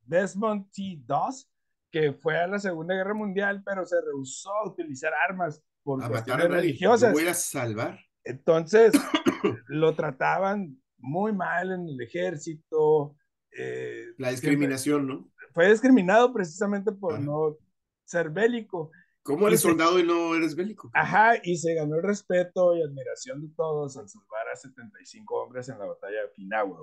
Desmond 0.03 0.71
T. 0.73 0.99
Doss, 1.05 1.49
que 1.91 2.13
fue 2.13 2.39
a 2.39 2.47
la 2.47 2.59
Segunda 2.59 2.95
Guerra 2.95 3.15
Mundial, 3.15 3.63
pero 3.65 3.85
se 3.85 3.97
rehusó 4.01 4.51
a 4.53 4.69
utilizar 4.69 5.13
armas 5.29 5.63
por 5.83 6.03
a 6.03 6.09
matar 6.09 6.25
cuestiones 6.25 6.51
religiosas. 6.51 7.13
Voy 7.13 7.27
a 7.27 7.35
salvar. 7.35 7.99
Entonces, 8.25 8.93
lo 9.69 9.95
trataban 9.95 10.81
muy 10.99 11.33
mal 11.33 11.73
en 11.73 11.89
el 11.89 12.01
ejército. 12.01 13.17
eh, 13.57 14.05
La 14.19 14.31
discriminación, 14.31 15.07
¿no? 15.07 15.31
fue 15.55 15.71
discriminado 15.71 16.33
precisamente 16.33 16.93
por 16.93 17.15
Ajá. 17.15 17.23
no 17.23 17.57
ser 18.05 18.31
bélico. 18.31 18.91
¿Cómo 19.35 19.47
eres 19.49 19.61
se- 19.61 19.69
soldado 19.69 19.99
y 19.99 20.05
no 20.07 20.35
eres 20.35 20.57
bélico? 20.57 20.91
Ajá, 20.95 21.35
y 21.43 21.57
se 21.57 21.75
ganó 21.75 21.97
el 21.97 22.03
respeto 22.03 22.75
y 22.77 22.83
admiración 22.83 23.41
de 23.43 23.49
todos 23.55 23.97
al 23.97 24.09
salvar 24.09 24.49
a 24.53 24.57
75 24.57 25.43
hombres 25.43 25.69
en 25.69 25.79
la 25.79 25.87
batalla 25.87 26.21
de 26.21 26.25
Okinawa. 26.27 26.79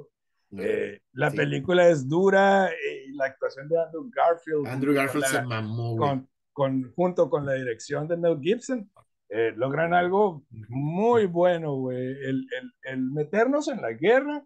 güey. 0.51 0.65
Eh, 0.65 1.01
la 1.13 1.31
Sí. 1.31 1.37
película 1.37 1.89
es 1.89 2.07
dura 2.07 2.69
y 3.07 3.11
la 3.13 3.25
actuación 3.25 3.67
de 3.67 3.81
Andrew 3.81 4.09
Garfield, 4.13 4.67
Andrew 4.67 4.93
Garfield 4.93 5.23
la- 5.23 5.27
se 5.29 5.41
mamó, 5.41 5.97
con, 5.97 6.29
con- 6.53 6.93
junto 6.93 7.29
con 7.29 7.45
la 7.45 7.53
dirección 7.53 8.07
de 8.07 8.15
Mel 8.15 8.39
Gibson, 8.39 8.89
eh, 9.29 9.51
logran 9.55 9.93
algo 9.93 10.45
muy 10.69 11.25
bueno, 11.25 11.73
güey. 11.73 11.97
El, 11.97 12.47
el, 12.57 12.71
el 12.83 13.11
meternos 13.11 13.67
en 13.67 13.81
la 13.81 13.91
guerra, 13.93 14.45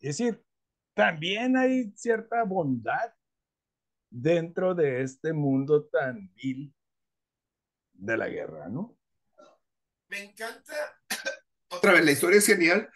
es 0.00 0.16
decir, 0.18 0.42
también 0.94 1.56
hay 1.58 1.92
cierta 1.94 2.42
bondad 2.44 3.12
dentro 4.10 4.74
de 4.74 5.02
este 5.02 5.32
mundo 5.32 5.84
tan 5.84 6.32
vil 6.34 6.72
de 7.94 8.16
la 8.16 8.28
guerra, 8.28 8.68
¿no? 8.68 8.96
Me 10.08 10.24
encanta. 10.24 10.74
Otra 11.68 11.92
vez, 11.92 12.04
la 12.04 12.12
historia 12.12 12.38
es 12.38 12.46
genial. 12.46 12.88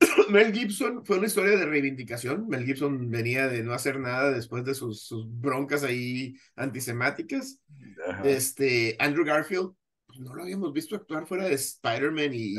Mel 0.30 0.52
Gibson 0.52 1.04
fue 1.04 1.18
una 1.18 1.26
historia 1.26 1.56
de 1.56 1.66
reivindicación. 1.66 2.48
Mel 2.48 2.64
Gibson 2.64 3.10
venía 3.10 3.48
de 3.48 3.62
no 3.62 3.72
hacer 3.72 3.98
nada 3.98 4.30
después 4.30 4.64
de 4.64 4.74
sus, 4.74 5.02
sus 5.04 5.26
broncas 5.28 5.84
ahí 5.84 6.36
antisemáticas. 6.56 7.60
Ajá. 8.06 8.22
Este, 8.28 8.96
Andrew 8.98 9.24
Garfield, 9.24 9.74
pues, 10.06 10.20
no 10.20 10.34
lo 10.34 10.42
habíamos 10.42 10.72
visto 10.72 10.94
actuar 10.94 11.26
fuera 11.26 11.44
de 11.46 11.54
Spider-Man 11.54 12.30
y, 12.34 12.54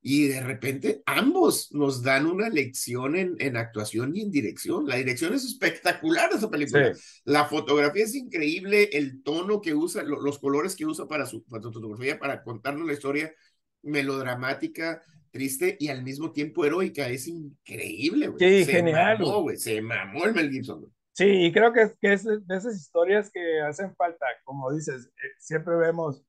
y 0.00 0.28
de 0.28 0.40
repente 0.40 1.02
ambos 1.06 1.72
nos 1.72 2.02
dan 2.02 2.26
una 2.26 2.48
lección 2.48 3.16
en, 3.16 3.34
en 3.40 3.56
actuación 3.56 4.14
y 4.14 4.22
en 4.22 4.30
dirección. 4.30 4.86
La 4.86 4.96
dirección 4.96 5.34
es 5.34 5.44
espectacular 5.44 6.30
de 6.30 6.36
esa 6.36 6.48
película. 6.50 6.94
Sí. 6.94 7.20
La 7.24 7.44
fotografía 7.46 8.04
es 8.04 8.14
increíble, 8.14 8.90
el 8.92 9.22
tono 9.22 9.60
que 9.60 9.74
usa, 9.74 10.02
lo- 10.04 10.20
los 10.20 10.38
colores 10.38 10.76
que 10.76 10.86
usa 10.86 11.06
para 11.08 11.26
su, 11.26 11.44
para 11.44 11.62
su 11.62 11.72
fotografía, 11.72 12.18
para 12.18 12.42
contarnos 12.42 12.86
la 12.86 12.92
historia 12.92 13.32
melodramática, 13.82 15.02
triste 15.30 15.76
y 15.78 15.88
al 15.88 16.02
mismo 16.02 16.32
tiempo 16.32 16.64
heroica, 16.64 17.08
es 17.08 17.26
increíble, 17.28 18.28
güey. 18.28 18.38
Sí, 18.60 18.64
se 18.64 18.72
genial, 18.72 19.18
Mamó, 19.18 19.42
güey. 19.42 19.56
Se 19.56 19.80
mamó 19.82 20.24
el 20.24 20.34
Mel 20.34 20.50
Gibson. 20.50 20.80
güey. 20.80 20.92
Sí, 21.12 21.24
y 21.46 21.52
creo 21.52 21.72
que, 21.72 21.90
que 22.00 22.12
es 22.12 22.24
de 22.24 22.38
esas 22.56 22.76
historias 22.76 23.30
que 23.32 23.60
hacen 23.60 23.94
falta, 23.96 24.24
como 24.44 24.72
dices, 24.72 25.06
eh, 25.06 25.28
siempre 25.38 25.74
vemos 25.74 26.22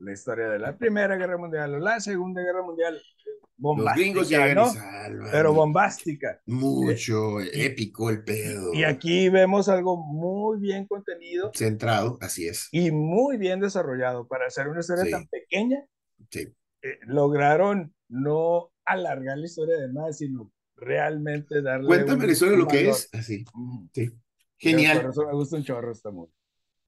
la 0.00 0.12
historia 0.12 0.48
de 0.48 0.58
la 0.58 0.76
Primera 0.76 1.16
Guerra 1.16 1.38
Mundial 1.38 1.74
o 1.74 1.78
la 1.78 2.00
Segunda 2.00 2.42
Guerra 2.42 2.62
Mundial, 2.62 2.96
eh, 2.96 3.30
Los 3.40 3.48
bombástica, 3.56 4.22
llegan 4.22 4.54
¿no? 4.56 4.66
y 4.66 4.70
salvan. 4.74 5.28
Pero 5.30 5.52
bombástica. 5.54 6.40
Mucho, 6.46 7.40
épico 7.40 8.10
el 8.10 8.24
pedo. 8.24 8.72
Y 8.74 8.84
aquí 8.84 9.28
vemos 9.28 9.68
algo 9.68 9.96
muy 9.96 10.58
bien 10.58 10.86
contenido 10.86 11.50
Centrado, 11.54 12.18
así 12.20 12.48
es. 12.48 12.68
y 12.72 12.90
muy 12.90 13.36
bien 13.36 13.60
desarrollado 13.60 14.26
para 14.26 14.46
hacer 14.46 14.68
una 14.68 14.80
historia 14.80 15.04
Sí. 15.04 15.10
tan 15.10 15.26
pequeña. 15.28 15.84
Sí. 16.30 16.52
eh, 16.82 16.98
lograron 17.06 17.94
no 18.08 18.72
alargar 18.86 19.36
la 19.38 19.44
historia 19.46 19.76
de 19.76 19.92
más, 19.92 20.16
sino 20.18 20.50
realmente 20.76 21.60
darle. 21.60 21.86
Cuéntame 21.86 22.26
la 22.26 22.32
historia 22.32 22.52
de 22.52 22.58
lo 22.58 22.66
que 22.66 22.88
es. 22.88 23.08
Así. 23.12 23.44
Mm. 23.54 23.86
Sí. 23.92 24.08
Por 24.08 24.18
Genial. 24.58 25.06
eso 25.10 25.26
me 25.26 25.32
gusta 25.34 25.56
un 25.56 25.62
chorro 25.64 25.92
esta 25.92 26.10
movie. 26.10 26.32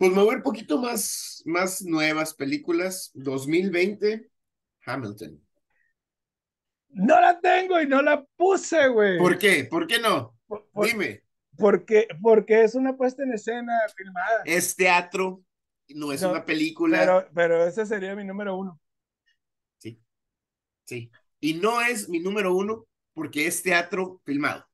Pues 0.03 0.17
me 0.17 0.23
voy 0.25 0.35
un 0.35 0.43
poquito 0.43 0.79
más, 0.79 1.45
más 1.47 1.81
nuevas 1.83 2.35
películas. 2.35 3.13
2020, 3.15 4.29
Hamilton. 4.85 5.41
No 6.89 7.21
la 7.21 7.39
tengo 7.39 7.81
y 7.81 7.87
no 7.87 8.03
la 8.03 8.25
puse, 8.37 8.89
güey. 8.89 9.17
¿Por 9.17 9.39
qué? 9.39 9.63
¿Por 9.71 9.87
qué 9.87 10.01
no? 10.01 10.37
Por- 10.49 10.69
por- 10.73 10.89
Dime. 10.89 11.23
porque, 11.57 12.09
porque 12.21 12.65
es 12.65 12.75
una 12.75 12.97
puesta 12.97 13.23
en 13.23 13.33
escena 13.33 13.79
filmada. 13.97 14.43
Es 14.45 14.75
teatro, 14.75 15.45
no 15.91 16.13
es 16.13 16.21
No, 16.23 16.33
una 16.33 16.45
película. 16.45 16.99
Pero, 16.99 17.29
pero 17.33 17.65
ese 17.65 17.87
sería 17.87 18.17
mi 18.17 18.25
número 18.25 18.57
uno. 18.57 18.81
Sí. 20.85 21.13
Y 21.39 21.55
no 21.55 21.81
es 21.81 22.09
mi 22.09 22.19
número 22.19 22.57
uno 22.57 22.87
porque 23.15 23.47
es 23.47 23.63
teatro 23.63 24.21
filmado. 24.25 24.67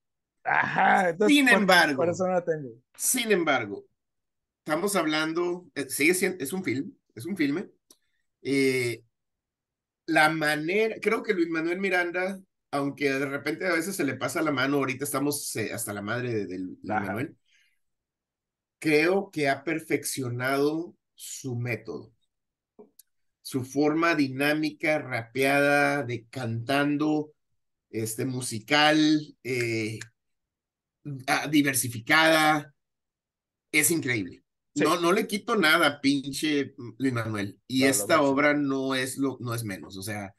Ajá. 0.42 1.10
Entonces, 1.10 1.36
Sin 1.36 1.46
por- 1.48 1.54
embargo. 1.58 1.96
Por 1.98 2.08
eso 2.08 2.26
no 2.26 2.32
la 2.32 2.42
tengo. 2.44 2.70
Sin 2.96 3.30
embargo, 3.30 3.84
estamos 4.68 4.96
hablando, 4.96 5.66
eh, 5.74 5.88
sigue 5.88 6.12
siendo, 6.12 6.44
es 6.44 6.52
un 6.52 6.62
film, 6.62 6.94
es 7.14 7.24
un 7.24 7.38
filme. 7.38 7.70
Eh, 8.42 9.02
la 10.04 10.28
manera, 10.28 10.96
creo 11.00 11.22
que 11.22 11.32
Luis 11.32 11.48
Manuel 11.48 11.80
Miranda, 11.80 12.38
aunque 12.70 13.10
de 13.10 13.24
repente 13.24 13.66
a 13.66 13.72
veces 13.72 13.96
se 13.96 14.04
le 14.04 14.16
pasa 14.16 14.42
la 14.42 14.52
mano, 14.52 14.76
ahorita 14.76 15.04
estamos 15.04 15.56
eh, 15.56 15.72
hasta 15.72 15.94
la 15.94 16.02
madre 16.02 16.34
de, 16.34 16.46
de 16.46 16.58
Luis 16.58 16.78
Ajá. 16.86 17.00
Manuel, 17.00 17.36
creo 18.78 19.30
que 19.30 19.48
ha 19.48 19.64
perfeccionado 19.64 20.94
su 21.14 21.56
método, 21.56 22.12
su 23.40 23.64
forma 23.64 24.14
dinámica, 24.14 24.98
rapeada, 24.98 26.02
de 26.02 26.26
cantando, 26.28 27.32
este, 27.88 28.26
musical, 28.26 29.34
eh, 29.44 29.98
ah, 31.26 31.46
diversificada, 31.48 32.74
es 33.72 33.90
increíble. 33.90 34.42
Sí. 34.78 34.84
No, 34.84 35.00
no 35.00 35.12
le 35.12 35.26
quito 35.26 35.56
nada, 35.56 36.00
pinche 36.00 36.74
Luis 36.98 37.12
Manuel. 37.12 37.58
Y 37.66 37.82
No, 37.82 37.86
esta 37.88 38.22
obra 38.22 38.54
no 38.54 38.94
es 38.94 39.18
lo, 39.18 39.36
no 39.40 39.54
es 39.54 39.64
menos. 39.64 39.96
O 39.96 40.02
sea, 40.02 40.34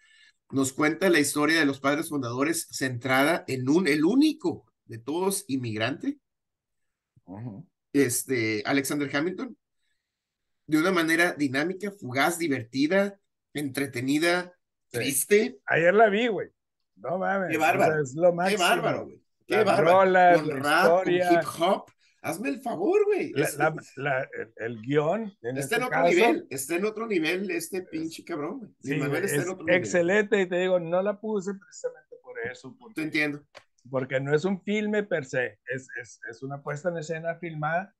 nos 0.52 0.74
cuenta 0.74 1.10
la 1.10 1.20
historia 1.20 1.60
de 1.60 1.66
los 1.66 1.80
padres 1.80 2.10
fundadores 2.10 2.68
centrada 2.72 3.44
en 3.48 3.70
un, 3.70 3.88
el 3.88 4.04
único 4.06 4.66
de 4.86 4.98
todos 4.98 5.46
inmigrante, 5.48 6.20
Ujú. 7.26 7.68
este, 7.94 8.64
Alexander 8.66 9.10
Hamilton, 9.16 9.56
de 10.68 10.78
una 10.80 10.92
manera 10.92 11.34
dinámica, 11.34 11.92
fugaz, 11.92 12.38
divertida, 12.38 13.20
entretenida, 13.54 14.54
Sí. 14.92 14.98
triste. 14.98 15.60
Ayer 15.68 15.94
la 15.94 16.10
vi, 16.10 16.28
güey. 16.28 16.50
No 16.96 17.18
mames. 17.20 17.50
Qué 17.52 17.58
bárbaro. 17.58 18.02
es 18.02 18.16
lo 18.16 18.32
Qué 18.48 18.58
bárbaro, 18.58 19.06
güey. 19.06 19.22
Qué 19.46 19.64
bárbaro. 19.64 20.00
rolas, 20.04 20.42
con 20.42 20.50
rap, 20.64 21.04
con 21.04 21.12
hip 21.14 21.44
hop. 21.60 21.84
Hazme 22.22 22.50
el 22.50 22.62
favor, 22.62 23.06
güey. 23.06 23.32
La- 23.34 23.46
Es- 23.46 23.58
la- 23.58 23.76
la- 23.96 24.30
el, 24.38 24.54
el 24.58 24.82
guion. 24.82 25.22
En 25.22 25.30
Está 25.30 25.50
en 25.50 25.58
este 25.58 25.76
otro 25.78 25.90
caso, 25.90 26.10
nivel, 26.14 26.48
está 26.50 26.76
en 26.76 26.86
otro 26.86 27.08
nivel 27.08 27.52
este 27.52 27.82
pinche 27.84 28.24
cabrón, 28.26 28.60
güey. 28.60 28.72
Sí, 28.82 28.94
está 28.96 29.18
en 29.18 29.26
es 29.26 29.48
otro 29.48 29.66
nivel. 29.66 29.76
excelente 29.80 30.42
y 30.42 30.46
te 30.50 30.58
digo, 30.58 30.80
no 30.80 31.02
la 31.02 31.20
puse 31.20 31.52
precisamente 31.54 32.16
por 32.22 32.38
eso, 32.40 32.72
Te 32.72 32.78
porque, 32.80 33.02
entiendo. 33.04 33.44
porque 33.90 34.20
no 34.20 34.36
es 34.36 34.44
un 34.46 34.62
filme 34.62 35.04
per 35.04 35.24
se, 35.26 35.60
es, 35.74 35.88
es, 36.02 36.20
es 36.30 36.44
una 36.44 36.62
puesta 36.62 36.90
en 36.90 36.98
escena 36.98 37.36
filmada, 37.36 37.96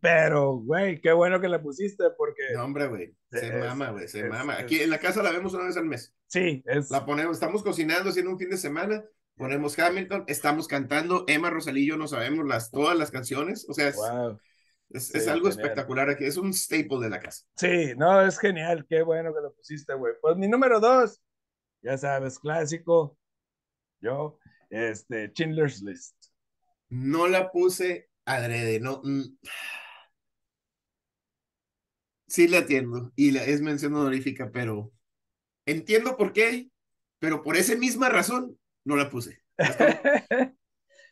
pero, 0.00 0.56
güey, 0.58 1.00
qué 1.00 1.12
bueno 1.12 1.40
que 1.40 1.48
la 1.48 1.62
pusiste 1.62 2.04
porque 2.18 2.42
No, 2.54 2.64
hombre, 2.64 2.88
güey. 2.88 3.16
Se 3.30 3.48
Es- 3.48 3.54
mama, 3.64 3.90
güey, 3.90 4.06
se 4.06 4.20
es- 4.20 4.28
mama. 4.28 4.54
es- 4.58 4.64
Aquí 4.64 4.80
en 4.80 4.90
la 4.90 4.98
casa 4.98 5.22
la 5.22 5.30
vemos 5.30 5.54
una 5.54 5.64
vez 5.64 5.76
al 5.78 5.86
mes. 5.86 6.14
sí, 6.26 6.62
es, 6.66 6.90
La 6.90 7.06
ponemos, 7.06 7.36
estamos 7.36 7.62
cocinando, 7.62 8.10
haciendo 8.10 8.30
un 8.32 8.38
fin 8.38 8.50
de 8.50 8.58
semana, 8.58 9.02
ponemos 9.36 9.78
Hamilton, 9.78 10.24
estamos 10.28 10.68
cantando, 10.68 11.24
Emma 11.28 11.50
Rosalillo 11.50 11.96
no 11.96 12.08
sabemos 12.08 12.46
las, 12.46 12.70
todas 12.70 12.96
las 12.96 13.10
canciones, 13.10 13.66
o 13.68 13.74
sea, 13.74 13.88
es, 13.88 13.96
wow. 13.96 14.40
Es, 14.90 15.12
Sí, 15.12 15.18
es 15.18 15.28
algo 15.28 15.48
genial. 15.48 15.50
espectacular 15.50 16.10
aquí, 16.10 16.24
es 16.24 16.36
un 16.36 16.52
staple 16.54 16.98
de 17.00 17.10
la 17.10 17.20
casa. 17.20 17.44
Sí, 17.56 17.94
no, 17.96 18.22
es 18.22 18.38
genial, 18.38 18.86
qué 18.88 19.02
bueno 19.02 19.34
que 19.34 19.40
lo 19.40 19.54
pusiste, 19.54 19.94
güey. 19.94 20.14
Pues 20.20 20.36
mi 20.36 20.48
número 20.48 20.80
dos, 20.80 21.20
ya 21.82 21.98
sabes, 21.98 22.38
clásico, 22.38 23.18
yo, 24.00 24.38
este, 24.70 25.28
Schindler's 25.30 25.82
List. 25.82 26.16
No 26.88 27.26
la 27.28 27.50
puse 27.50 28.10
adrede, 28.24 28.80
no. 28.80 29.00
mm. 29.04 29.38
Sí 32.26 32.48
la 32.48 32.58
entiendo 32.58 33.12
y 33.16 33.30
la, 33.30 33.44
es 33.44 33.60
mención 33.60 33.94
honorífica, 33.94 34.50
pero 34.50 34.92
entiendo 35.66 36.16
por 36.16 36.32
qué, 36.32 36.70
pero 37.18 37.42
por 37.42 37.56
esa 37.56 37.76
misma 37.76 38.08
razón 38.08 38.58
no 38.84 38.96
la 38.96 39.08
puse. 39.10 39.38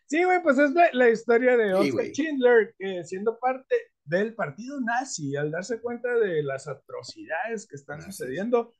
Sí, 0.06 0.22
güey, 0.24 0.42
pues 0.42 0.58
es 0.58 0.72
la, 0.72 0.90
la 0.92 1.08
historia 1.08 1.56
de 1.56 1.68
Sí, 1.68 1.72
Oscar 1.74 1.92
güey. 1.92 2.12
Schindler, 2.12 2.74
que 2.78 3.02
siendo 3.04 3.38
parte 3.38 3.74
del 4.04 4.34
partido 4.34 4.78
nazi, 4.80 5.34
al 5.36 5.50
darse 5.50 5.80
cuenta 5.80 6.12
de 6.18 6.42
las 6.42 6.68
atrocidades 6.68 7.66
que 7.66 7.76
están 7.76 7.96
Gracias. 7.96 8.16
sucediendo, 8.16 8.74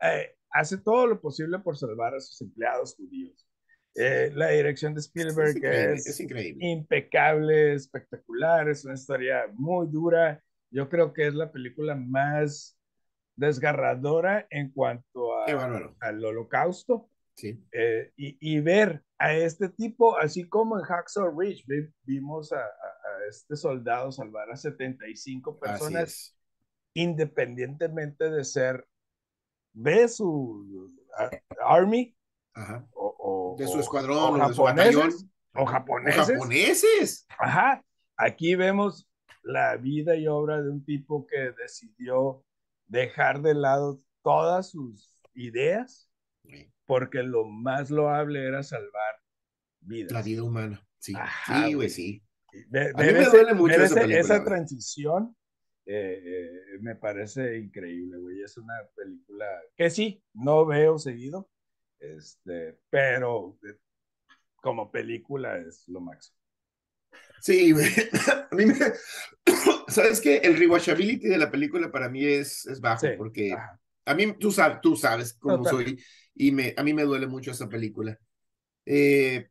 eh, 0.00 0.36
hace 0.50 0.78
todo 0.78 1.06
lo 1.06 1.20
posible 1.20 1.58
por 1.58 1.76
salvar 1.76 2.14
a 2.14 2.20
sus 2.20 2.40
empleados 2.40 2.94
judíos. 2.94 3.46
Eh, 3.94 4.32
la 4.34 4.48
dirección 4.50 4.94
de 4.94 5.00
Es 5.00 5.06
Spielberg 5.08 5.56
increíble, 5.58 5.92
es, 5.96 6.06
es 6.06 6.20
increíble. 6.20 6.66
impecable, 6.66 7.74
espectacular, 7.74 8.70
es 8.70 8.82
una 8.86 8.94
historia 8.94 9.48
muy 9.52 9.86
dura. 9.88 10.42
Yo 10.70 10.88
creo 10.88 11.12
que 11.12 11.26
es 11.26 11.34
la 11.34 11.52
película 11.52 11.94
más 11.94 12.78
desgarradora 13.36 14.46
en 14.48 14.70
cuanto 14.70 15.34
a- 15.42 15.44
al 16.00 16.24
holocausto. 16.24 17.09
Sí, 17.36 17.58
Eh, 17.72 18.12
y, 18.16 18.36
y 18.56 18.60
ver 18.60 19.02
a 19.18 19.34
este 19.34 19.68
tipo, 19.70 20.16
así 20.18 20.48
como 20.48 20.78
en 20.78 20.84
Hacksaw 20.84 21.38
Ridge, 21.38 21.64
vi- 21.66 21.88
vimos 22.04 22.52
a, 22.52 22.58
a- 22.58 22.60
a 22.60 23.26
este 23.28 23.56
soldado 23.56 24.12
salvar 24.12 24.50
a 24.50 24.56
75 24.56 25.58
así 25.62 25.70
personas 25.72 26.36
independientemente 26.94 28.30
de 28.30 28.44
ser 28.44 28.86
de 29.72 30.08
su 30.08 30.92
a- 31.16 31.30
army 31.64 32.14
Ajá. 32.54 32.86
o, 32.92 33.16
o- 33.18 33.56
De 33.58 33.66
su 33.68 33.80
escuadrón 33.80 34.40
o 34.40 34.44
o, 34.44 34.48
de 34.48 34.54
su 34.54 34.62
japoneses, 34.64 34.96
batallón. 34.96 35.30
o 35.54 35.62
O 35.62 35.66
japoneses. 35.66 36.26
japoneses. 36.28 37.26
Ajá, 37.38 37.84
aquí 38.16 38.54
vemos 38.54 39.08
la 39.42 39.76
vida 39.76 40.16
y 40.16 40.26
obra 40.26 40.60
de 40.62 40.68
un 40.70 40.84
tipo 40.84 41.26
que 41.26 41.52
decidió 41.52 42.44
dejar 42.86 43.40
de 43.40 43.54
lado 43.54 44.00
todas 44.22 44.70
sus 44.70 45.22
ideas 45.34 46.08
porque 46.90 47.22
lo 47.22 47.44
más 47.44 47.88
loable 47.88 48.44
era 48.44 48.64
salvar 48.64 49.14
vidas. 49.80 50.10
La 50.10 50.22
vida 50.22 50.42
humana. 50.42 50.84
Sí, 50.98 51.12
Ajá, 51.16 51.66
sí, 51.68 51.74
güey. 51.74 51.88
sí. 51.88 52.20
Ver, 52.68 52.90
A 52.96 53.02
mí 53.02 53.12
me 53.12 53.20
ese- 53.20 53.30
duele 53.30 53.54
mucho 53.54 53.80
esa 53.80 53.94
película, 53.94 54.18
esa 54.18 54.44
transición 54.44 55.36
eh, 55.86 56.20
eh, 56.20 56.50
me 56.80 56.96
parece 56.96 57.58
increíble, 57.58 58.18
güey. 58.18 58.42
Es 58.42 58.56
una 58.56 58.74
película 58.96 59.46
que 59.76 59.88
sí, 59.88 60.20
no 60.34 60.66
veo 60.66 60.98
seguido, 60.98 61.48
este, 62.00 62.80
pero 62.90 63.56
eh, 63.62 63.76
como 64.56 64.90
película 64.90 65.58
es 65.58 65.86
lo 65.86 66.00
máximo. 66.00 66.36
Sí, 67.40 67.70
güey. 67.70 67.86
A 68.50 68.54
mí 68.56 68.66
me... 68.66 68.74
¿Sabes 69.86 70.20
qué? 70.20 70.38
El 70.38 70.56
rewatchability 70.58 71.28
de 71.28 71.38
la 71.38 71.52
película 71.52 71.92
para 71.92 72.08
mí 72.08 72.24
es, 72.24 72.66
es 72.66 72.80
bajo, 72.80 73.06
Sí, 73.06 73.12
porque 73.16 73.52
ajá. 73.52 73.80
A 74.10 74.14
mí, 74.14 74.34
tú 74.38 74.52
sabes, 74.52 74.80
tú 74.82 74.96
sabes 74.96 75.34
cómo 75.34 75.64
Total. 75.64 75.74
soy, 75.84 76.02
y 76.34 76.52
me, 76.52 76.74
a 76.76 76.82
mí 76.82 76.94
me 76.94 77.04
duele 77.04 77.26
mucho 77.26 77.50
esta 77.50 77.68
película. 77.68 78.18
Eh, 78.86 79.48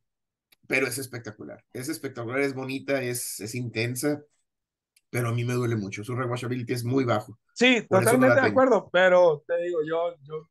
pero 0.67 0.87
es 0.87 0.97
espectacular. 0.97 1.63
Es 1.73 1.89
espectacular, 1.89 2.41
es 2.41 2.53
bonita, 2.53 3.01
es, 3.01 3.39
es 3.39 3.55
intensa, 3.55 4.23
pero 5.09 5.29
a 5.29 5.33
mí 5.33 5.45
me 5.45 5.53
duele 5.53 5.75
mucho. 5.75 6.03
Su 6.03 6.15
rewatchability 6.15 6.73
es 6.73 6.83
muy 6.83 7.05
bajo. 7.05 7.39
Sí, 7.53 7.81
Por 7.87 7.99
no 8.01 8.11
totalmente 8.11 8.35
la 8.35 8.41
de 8.41 8.47
acuerdo, 8.49 8.89
pero 8.91 9.43
te 9.47 9.57
digo, 9.63 9.79
yo, 9.87 10.15
yo 10.23 10.49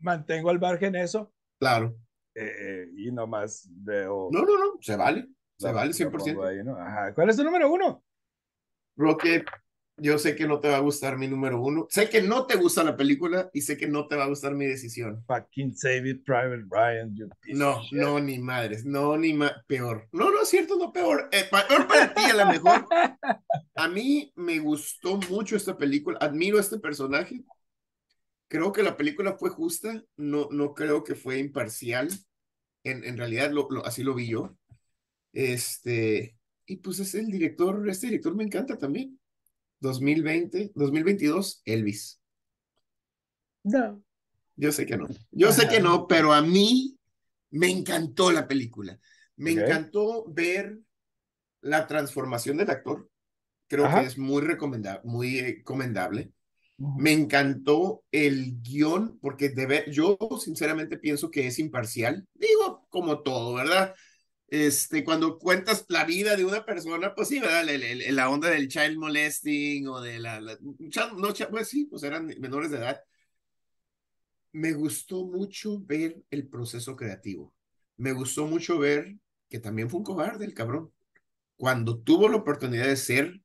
mantengo 0.00 0.50
al 0.50 0.60
margen 0.60 0.96
eso 0.96 1.32
Claro. 1.58 1.96
eh, 2.34 2.88
y 2.96 3.10
nomás 3.12 3.68
veo. 3.70 4.28
No, 4.32 4.40
no, 4.42 4.58
no, 4.58 4.78
se 4.80 4.96
vale. 4.96 5.28
Se 5.56 5.72
vale 5.72 5.88
lo 5.88 5.92
pongo 5.94 5.94
100%. 5.94 6.44
ahí, 6.44 6.62
¿no? 6.64 6.76
Ajá. 6.76 7.14
¿Cuál 7.14 7.30
es 7.30 7.36
tu 7.36 7.44
número 7.44 7.70
uno? 7.70 8.04
Roque, 8.96 9.44
yo 9.98 10.18
sé 10.18 10.36
que 10.36 10.46
no 10.46 10.60
te 10.60 10.68
va 10.68 10.76
a 10.76 10.80
gustar 10.80 11.16
mi 11.18 11.26
número 11.28 11.60
uno. 11.60 11.86
Sé 11.90 12.08
que 12.08 12.22
no 12.22 12.46
te 12.46 12.56
gusta 12.56 12.84
la 12.84 12.96
película 12.96 13.50
y 13.52 13.62
sé 13.62 13.76
que 13.76 13.88
no 13.88 14.06
te 14.08 14.16
va 14.16 14.24
a 14.24 14.28
gustar 14.28 14.54
mi 14.54 14.66
decisión. 14.66 15.24
Fucking 15.26 15.74
Save 15.76 16.10
It, 16.10 16.24
Private 16.24 16.64
Ryan. 16.70 17.14
No, 17.48 17.82
no, 17.92 18.20
ni 18.20 18.38
madres, 18.38 18.84
no, 18.84 19.16
ni 19.16 19.32
ma 19.32 19.52
peor. 19.66 20.08
No, 20.12 20.30
no 20.30 20.42
es 20.42 20.48
cierto, 20.48 20.76
no 20.76 20.92
peor. 20.92 21.28
Eh, 21.32 21.44
peor 21.50 21.86
para 21.88 22.12
ti, 22.12 22.22
a 22.24 22.34
lo 22.34 22.46
mejor. 22.46 22.86
A 23.76 23.88
mí 23.88 24.32
me 24.36 24.58
gustó 24.58 25.18
mucho 25.30 25.56
esta 25.56 25.76
película, 25.76 26.18
admiro 26.20 26.58
a 26.58 26.60
este 26.60 26.78
personaje. 26.78 27.44
Creo 28.48 28.72
que 28.72 28.82
la 28.82 28.96
película 28.96 29.36
fue 29.36 29.50
justa, 29.50 30.04
no, 30.16 30.48
no 30.50 30.74
creo 30.74 31.02
que 31.04 31.14
fue 31.14 31.38
imparcial. 31.38 32.08
En, 32.84 33.04
en 33.04 33.16
realidad, 33.18 33.50
lo, 33.52 33.68
lo- 33.70 33.84
así 33.86 34.02
lo 34.02 34.14
vi 34.14 34.28
yo. 34.28 34.56
Este, 35.32 36.36
y 36.66 36.76
pues 36.78 37.00
es 37.00 37.14
el 37.14 37.28
director, 37.28 37.88
este 37.88 38.08
director 38.08 38.34
me 38.36 38.44
encanta 38.44 38.78
también. 38.78 39.20
2020, 39.80 40.72
2022, 40.74 41.62
Elvis. 41.64 42.20
No. 43.64 44.02
Yo 44.56 44.72
sé 44.72 44.86
que 44.86 44.96
no. 44.96 45.06
Yo 45.30 45.52
sé 45.52 45.68
que 45.68 45.80
no, 45.80 46.06
pero 46.06 46.32
a 46.32 46.40
mí 46.40 46.98
me 47.50 47.68
encantó 47.70 48.32
la 48.32 48.48
película. 48.48 48.98
Me 49.36 49.52
encantó 49.52 50.24
ver 50.28 50.78
la 51.60 51.86
transformación 51.86 52.56
del 52.56 52.70
actor. 52.70 53.10
Creo 53.68 53.86
Ajá. 53.86 54.00
que 54.00 54.06
es 54.06 54.18
muy 54.18 54.42
recomendable, 54.42 55.00
muy 55.04 55.38
eh, 55.38 55.56
recomendable. 55.58 56.32
Me 56.78 57.12
encantó 57.12 58.04
el 58.12 58.60
guion, 58.60 59.18
porque 59.20 59.48
de 59.48 59.66
ver, 59.66 59.90
yo 59.90 60.18
sinceramente 60.38 60.98
pienso 60.98 61.30
que 61.30 61.46
es 61.46 61.58
imparcial. 61.58 62.26
Digo, 62.34 62.86
como 62.90 63.22
todo, 63.22 63.54
¿verdad? 63.54 63.94
Este, 64.48 65.04
cuando 65.04 65.38
cuentas 65.38 65.84
la 65.88 66.04
vida 66.04 66.36
de 66.36 66.44
una 66.44 66.64
persona, 66.64 67.14
pues 67.14 67.28
sí, 67.28 67.40
¿verdad? 67.40 67.64
La 68.10 68.30
onda 68.30 68.48
del 68.50 68.68
child 68.68 68.96
molesting 68.98 69.88
o 69.88 70.00
de 70.00 70.18
la, 70.20 70.40
la- 70.40 70.56
no, 70.60 71.34
pues 71.50 71.68
sí, 71.68 71.86
pues 71.86 72.02
eran 72.04 72.26
menores 72.40 72.70
de 72.70 72.78
edad. 72.78 73.00
Me 74.52 74.72
gustó 74.72 75.24
mucho 75.24 75.78
ver 75.80 76.22
el 76.30 76.48
proceso 76.48 76.96
creativo. 76.96 77.52
Me 77.96 78.12
gustó 78.12 78.46
mucho 78.46 78.78
ver 78.78 79.16
que 79.48 79.60
también 79.60 79.88
fue 79.90 79.98
un 79.98 80.04
cobarde 80.04 80.44
el 80.44 80.54
cabrón. 80.54 80.92
Cuando 81.56 81.98
tuvo 82.00 82.28
la 82.28 82.36
oportunidad 82.38 82.86
de 82.86 82.96
ser 82.96 83.40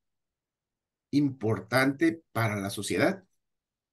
importante 1.12 2.24
para 2.32 2.56
la 2.60 2.70
sociedad, 2.70 3.24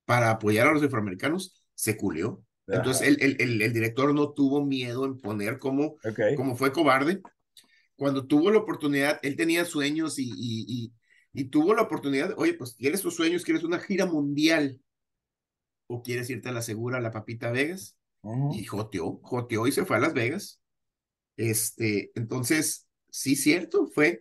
para 0.06 0.30
apoyar 0.32 0.68
a 0.68 0.72
los 0.74 0.84
afroamericanos, 0.84 1.64
se 1.74 1.96
culió. 1.98 2.44
Entonces 2.68 3.08
el, 3.08 3.40
el, 3.40 3.62
el, 3.62 3.72
director 3.72 4.14
no 4.14 4.32
tuvo 4.32 4.64
miedo 4.64 5.06
en 5.06 5.18
poner 5.18 5.58
como, 5.58 5.96
como 6.36 6.54
fue 6.54 6.72
cobarde. 6.72 7.22
Cuando 7.96 8.26
tuvo 8.26 8.50
la 8.50 8.58
oportunidad, 8.58 9.18
él 9.22 9.36
tenía 9.36 9.64
sueños 9.64 10.18
y, 10.18 10.28
y, 10.28 10.64
y, 10.68 10.92
y 11.32 11.44
tuvo 11.44 11.74
la 11.74 11.82
oportunidad, 11.82 12.34
oye, 12.36 12.54
pues 12.54 12.74
quieres 12.74 13.00
tus 13.02 13.16
sueños, 13.16 13.44
quieres 13.44 13.64
una 13.64 13.80
gira 13.80 14.06
mundial 14.06 14.80
o 15.86 16.02
quieres 16.02 16.28
irte 16.30 16.50
a 16.50 16.52
la 16.52 16.62
segura, 16.62 16.98
a 16.98 17.00
la 17.00 17.10
papita 17.10 17.50
Vegas 17.50 17.96
y 18.52 18.64
joteó, 18.64 19.18
joteó 19.22 19.66
y 19.66 19.72
se 19.72 19.84
fue 19.84 19.96
a 19.96 20.00
Las 20.00 20.14
Vegas. 20.14 20.60
Este, 21.36 22.10
entonces, 22.14 22.86
sí, 23.10 23.36
cierto, 23.36 23.86
fue 23.86 24.20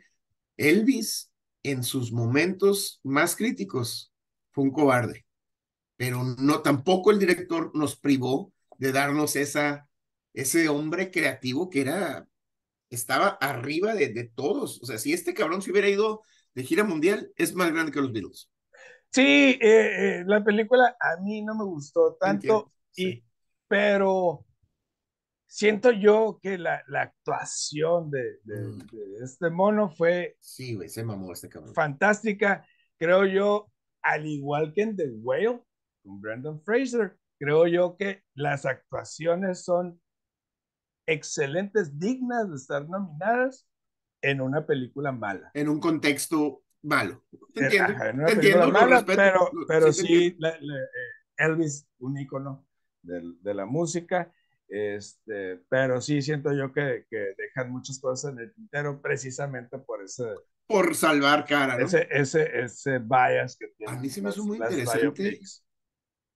Elvis 0.55 1.31
en 1.63 1.83
sus 1.83 2.11
momentos 2.11 2.99
más 3.03 3.35
críticos, 3.35 4.13
fue 4.51 4.63
un 4.63 4.71
cobarde, 4.71 5.25
pero 5.97 6.23
no, 6.23 6.61
tampoco 6.61 7.11
el 7.11 7.19
director 7.19 7.71
nos 7.75 7.95
privó 7.97 8.53
de 8.77 8.91
darnos 8.91 9.35
esa, 9.35 9.89
ese 10.33 10.69
hombre 10.69 11.11
creativo 11.11 11.69
que 11.69 11.81
era, 11.81 12.27
estaba 12.89 13.29
arriba 13.41 13.93
de, 13.95 14.09
de 14.13 14.23
todos. 14.25 14.81
O 14.81 14.85
sea, 14.85 14.97
si 14.97 15.11
este 15.13 15.33
cabrón 15.33 15.61
se 15.61 15.71
hubiera 15.71 15.89
ido 15.89 16.21
de 16.53 16.63
gira 16.63 16.83
mundial, 16.83 17.31
es 17.35 17.53
más 17.53 17.71
grande 17.71 17.91
que 17.91 18.01
los 18.01 18.11
Beatles. 18.13 18.49
Sí, 19.11 19.57
eh, 19.59 19.59
eh, 19.61 20.23
la 20.27 20.43
película 20.43 20.95
a 20.99 21.21
mí 21.21 21.41
no 21.41 21.55
me 21.55 21.63
gustó 21.63 22.15
tanto, 22.19 22.71
y, 22.95 23.23
pero 23.67 24.45
siento 25.47 25.91
yo 25.91 26.39
que 26.41 26.57
la, 26.57 26.83
la 26.87 27.03
actuación 27.03 28.11
de, 28.11 28.39
de- 28.43 28.61
Mm. 28.67 28.77
de 28.91 29.23
este 29.23 29.49
mono 29.49 29.89
fue 29.89 30.35
Sí, 30.39 30.75
güey, 30.75 30.89
se 30.89 31.03
mamó 31.03 31.31
este 31.33 31.49
cabrón. 31.49 31.73
fantástica. 31.73 32.65
Creo 32.97 33.25
yo, 33.25 33.71
al 34.01 34.25
igual 34.25 34.73
que 34.73 34.81
en 34.83 34.95
The 34.97 35.09
Whale, 35.21 35.61
con 36.07 36.21
Brandon 36.21 36.61
Fraser, 36.63 37.17
creo 37.37 37.67
yo 37.67 37.97
que 37.97 38.23
las 38.33 38.65
actuaciones 38.65 39.63
son 39.65 40.01
excelentes, 41.05 41.99
dignas 41.99 42.49
de 42.49 42.55
estar 42.55 42.87
nominadas 42.87 43.67
en 44.21 44.41
una 44.41 44.65
película 44.65 45.11
mala. 45.11 45.51
En 45.53 45.69
un 45.69 45.79
contexto 45.79 46.63
malo. 46.81 47.23
Te 47.53 47.65
entiendo, 47.65 47.93
Ajá, 47.93 48.09
en 48.09 48.15
una 48.17 48.25
te 48.27 48.33
entiendo, 48.33 48.71
mala, 48.71 48.95
respeto, 48.97 49.21
pero, 49.21 49.51
pero 49.67 49.93
sí, 49.93 50.13
entiendo. 50.27 50.37
la- 50.47 50.57
la- 50.61 50.83
eh, 50.83 50.87
Elvis, 51.37 51.87
un 51.99 52.17
ícono 52.17 52.65
del- 53.01 53.41
de, 53.41 53.53
la 53.53 53.65
música, 53.65 54.31
este, 54.67 55.57
pero 55.69 56.01
sí 56.01 56.21
siento 56.21 56.51
yo 56.53 56.73
que, 56.73 57.05
que 57.09 57.33
dejan 57.37 57.71
muchas 57.71 57.99
cosas 57.99 58.33
en 58.33 58.39
el 58.39 58.53
tintero 58.53 59.01
precisamente 59.01 59.77
por 59.77 60.03
ese 60.03 60.25
por 60.67 60.93
salvar 60.95 61.45
cara, 61.45 61.77
¿no? 61.77 61.85
Ese, 61.85 62.07
ese, 62.11 62.59
ese 62.59 62.99
bias 62.99 63.55
que 63.57 63.67
tiene. 63.77 63.93
A 63.93 63.95
mí 63.95 64.09
se 64.09 64.21
me 64.21 64.29
hizo 64.29 64.43
muy 64.43 64.57
interesante 64.57 65.39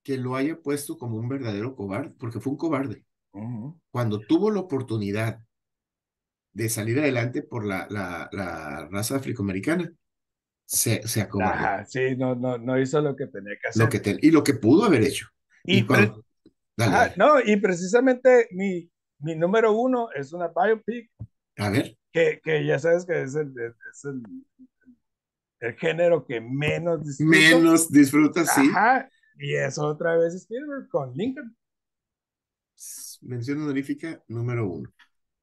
que 0.03 0.17
lo 0.17 0.35
haya 0.35 0.59
puesto 0.59 0.97
como 0.97 1.17
un 1.17 1.29
verdadero 1.29 1.75
cobarde, 1.75 2.13
porque 2.17 2.39
fue 2.39 2.53
un 2.53 2.57
cobarde. 2.57 3.05
Cuando 3.91 4.19
tuvo 4.19 4.51
la 4.51 4.59
oportunidad 4.59 5.39
de 6.53 6.69
salir 6.69 6.99
adelante 6.99 7.43
por 7.43 7.65
la, 7.65 7.87
la, 7.89 8.29
la 8.31 8.87
raza 8.89 9.17
afroamericana, 9.17 9.91
se, 10.65 11.05
se 11.07 11.21
acobardó. 11.21 11.85
sí, 11.87 12.15
no, 12.17 12.35
no, 12.35 12.57
no 12.57 12.79
hizo 12.79 13.01
lo 13.01 13.15
que 13.15 13.27
tenía 13.27 13.53
que 13.61 13.69
hacer. 13.69 13.83
Lo 13.83 13.89
que 13.89 14.17
y 14.21 14.31
lo 14.31 14.43
que 14.43 14.53
pudo 14.53 14.85
haber 14.85 15.03
hecho. 15.03 15.27
Y, 15.63 15.85
no, 17.17 17.39
y 17.43 17.57
precisamente 17.57 18.47
mi, 18.51 18.89
mi 19.19 19.35
número 19.35 19.73
uno 19.73 20.09
es 20.15 20.33
una 20.33 20.47
biopic. 20.47 21.11
A 21.57 21.69
ver. 21.69 21.97
Que, 22.11 22.41
que 22.43 22.65
ya 22.65 22.79
sabes 22.79 23.05
que 23.05 23.21
es 23.21 23.35
el, 23.35 23.53
es 23.91 24.05
el, 24.05 24.21
el 25.59 25.75
género 25.75 26.25
que 26.25 26.41
menos 26.41 27.05
disfruta. 27.05 27.37
Menos 27.37 27.91
disfruta, 27.91 28.45
sí. 28.45 28.69
Ajá. 28.69 29.09
Y 29.41 29.55
es 29.55 29.79
otra 29.79 30.17
vez 30.17 30.35
Spielberg 30.35 30.87
con 30.87 31.13
Lincoln. 31.15 31.57
Mención 33.21 33.63
honorífica 33.63 34.23
número 34.27 34.67
uno. 34.67 34.93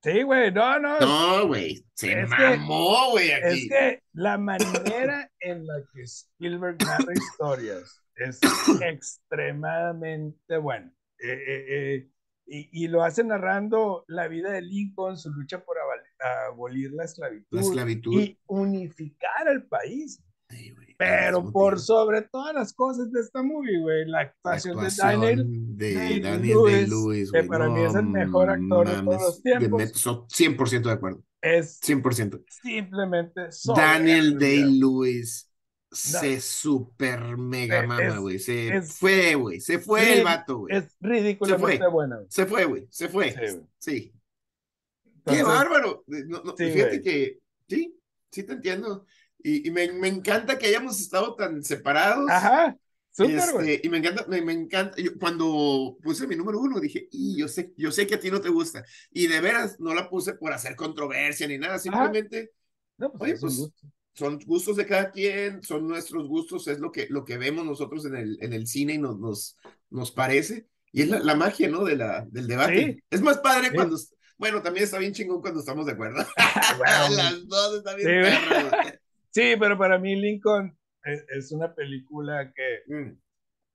Sí, 0.05 0.23
güey, 0.23 0.53
no, 0.53 0.79
no. 0.79 1.01
No, 1.01 1.49
güey, 1.49 1.85
se 1.95 2.25
mamó, 2.27 3.11
güey, 3.11 3.33
aquí. 3.33 3.47
Es 3.47 3.69
que 3.69 4.03
la 4.13 4.39
manera 4.39 5.29
en 5.41 5.67
la 5.67 5.83
que 5.93 6.03
Spielberg 6.03 6.79
narra 6.85 7.13
historias 7.13 8.01
es 8.15 8.39
extremadamente 8.83 10.59
buena. 10.59 10.95
Eh, 11.19 11.33
eh, 11.33 11.65
eh, 11.69 12.11
y, 12.47 12.85
y, 12.85 12.87
lo 12.87 13.03
hace 13.03 13.25
narrando 13.25 14.05
la 14.07 14.29
vida 14.29 14.53
de 14.53 14.63
Lincoln, 14.63 15.19
su 15.19 15.31
lucha 15.31 15.65
por 15.65 15.77
abolir 16.47 16.93
la 16.93 17.05
esclavitud, 17.05 17.47
la 17.51 17.61
esclavitud. 17.63 18.13
y 18.13 18.39
unificar 18.47 19.49
al 19.49 19.67
país. 19.67 20.23
Sí, 20.49 20.73
pero 20.99 21.53
por 21.53 21.79
sobre 21.79 22.23
todas 22.23 22.53
las 22.53 22.75
cosas 22.75 23.13
de 23.13 23.21
esta 23.21 23.41
movie, 23.41 23.79
güey, 23.79 24.05
la 24.07 24.23
actuación, 24.23 24.77
de 24.83 24.91
Daniel, 24.97 25.47
de 25.77 26.21
Daniel 26.21 26.43
Day-Lewis, 26.65 27.31
que 27.31 27.45
para 27.45 27.69
mí 27.69 27.85
es 27.85 27.95
el 27.95 28.07
mejor 28.07 28.51
actor 28.51 28.89
de 28.89 29.03
todos 29.05 29.23
los 29.23 29.43
tiempos. 29.43 30.27
100% 30.29 30.83
de 30.83 30.91
acuerdo. 30.91 31.23
Es 31.41 31.81
100%. 31.83 32.45
Simplemente 32.49 33.43
Daniel 33.77 34.39
Day-Lewis 34.41 35.49
se 35.93 36.41
super 36.41 37.39
mega 37.39 37.87
mama, 37.87 38.19
güey. 38.19 38.41
Se 38.41 38.83
fue, 38.83 39.37
güey. 39.37 39.61
Se 39.61 39.79
fue 39.79 40.19
el 40.19 40.25
vato, 40.25 40.59
güey. 40.59 40.77
Es 40.77 40.97
ridículamente 41.01 41.87
bueno. 41.87 42.19
Se 42.29 42.45
fue, 42.45 42.65
güey. 42.65 42.89
Se 42.91 43.09
fue. 43.09 43.63
Sí. 43.79 44.13
Qué 45.25 45.43
bárbaro. 45.45 46.05
fíjate 46.57 47.01
que 47.01 47.39
sí, 47.69 47.97
sí 48.33 48.43
te 48.43 48.55
entiendo. 48.55 49.07
Y, 49.43 49.71
me, 49.71 49.93
me, 49.93 50.09
encanta 50.09 50.59
que 50.59 50.67
hayamos 50.67 51.01
estado 51.01 51.35
tan 51.35 51.63
separados. 51.63 52.29
Ajá. 52.29 52.77
este, 53.17 53.81
y 53.83 53.89
me 53.89 53.99
encanta, 53.99 54.27
me, 54.29 54.43
me 54.43 54.53
encanta. 54.53 55.01
Yo, 55.01 55.17
cuando 55.19 55.97
puse 56.03 56.27
mi 56.27 56.37
número 56.37 56.61
uno, 56.61 56.81
dije, 56.81 57.09
y 57.11 57.37
yo 57.39 57.49
sé, 57.49 57.73
yo 57.77 57.93
sé 57.93 58.07
que 58.07 58.17
a 58.17 58.21
ti 58.21 58.31
no 58.31 58.41
te 58.41 58.49
gusta. 58.49 58.85
Y 59.11 59.27
de 59.29 59.41
veras, 59.41 59.79
no 59.79 59.95
la 59.95 60.09
puse 60.09 60.35
por 60.35 60.53
hacer 60.53 60.75
controversia 60.75 61.47
ni 61.47 61.57
nada. 61.57 61.79
Simplemente, 61.79 62.51
no, 62.97 63.13
pues, 63.13 63.33
oye, 63.33 63.41
pues, 63.41 63.71
son 64.15 64.41
gustos 64.41 64.77
de 64.77 64.87
cada 64.87 65.13
quien, 65.13 65.63
son 65.63 65.87
nuestros 65.87 66.27
gustos, 66.27 66.67
es 66.67 66.81
lo 66.81 66.91
que, 66.91 67.07
lo 67.09 67.25
que 67.25 67.39
vemos 67.39 67.65
nosotros 67.65 68.05
en 68.07 68.17
el, 68.17 68.39
en 68.41 68.53
el 68.53 68.67
cine 68.67 68.95
y 68.95 68.99
nos, 68.99 69.19
nos, 69.19 69.57
nos 69.91 70.11
parece. 70.11 70.67
Y 70.91 71.03
es 71.03 71.09
la, 71.09 71.21
la 71.21 71.37
magia, 71.37 71.69
¿no? 71.69 71.85
De 71.85 71.97
la, 71.97 72.27
del 72.29 72.49
debate. 72.49 73.05
Es 73.11 73.21
más 73.21 73.39
padre 73.39 73.71
cuando. 73.73 73.97
Bueno, 74.37 74.63
también 74.63 74.85
está 74.85 74.99
bien 74.99 75.13
chingón 75.13 75.41
cuando 75.41 75.61
estamos 75.61 75.87
de 75.87 75.93
acuerdo. 75.93 76.25
Las 77.11 77.47
dos 77.47 77.79
están 77.79 77.97
bien 77.97 78.35
Sí, 78.35 78.99
pero 79.33 79.79
para 79.79 79.99
mí 79.99 80.17
Lincoln 80.17 80.77
es, 81.05 81.53
una 81.53 81.75
película 81.75 82.53
que, 82.53 82.95
mm. 82.95 83.19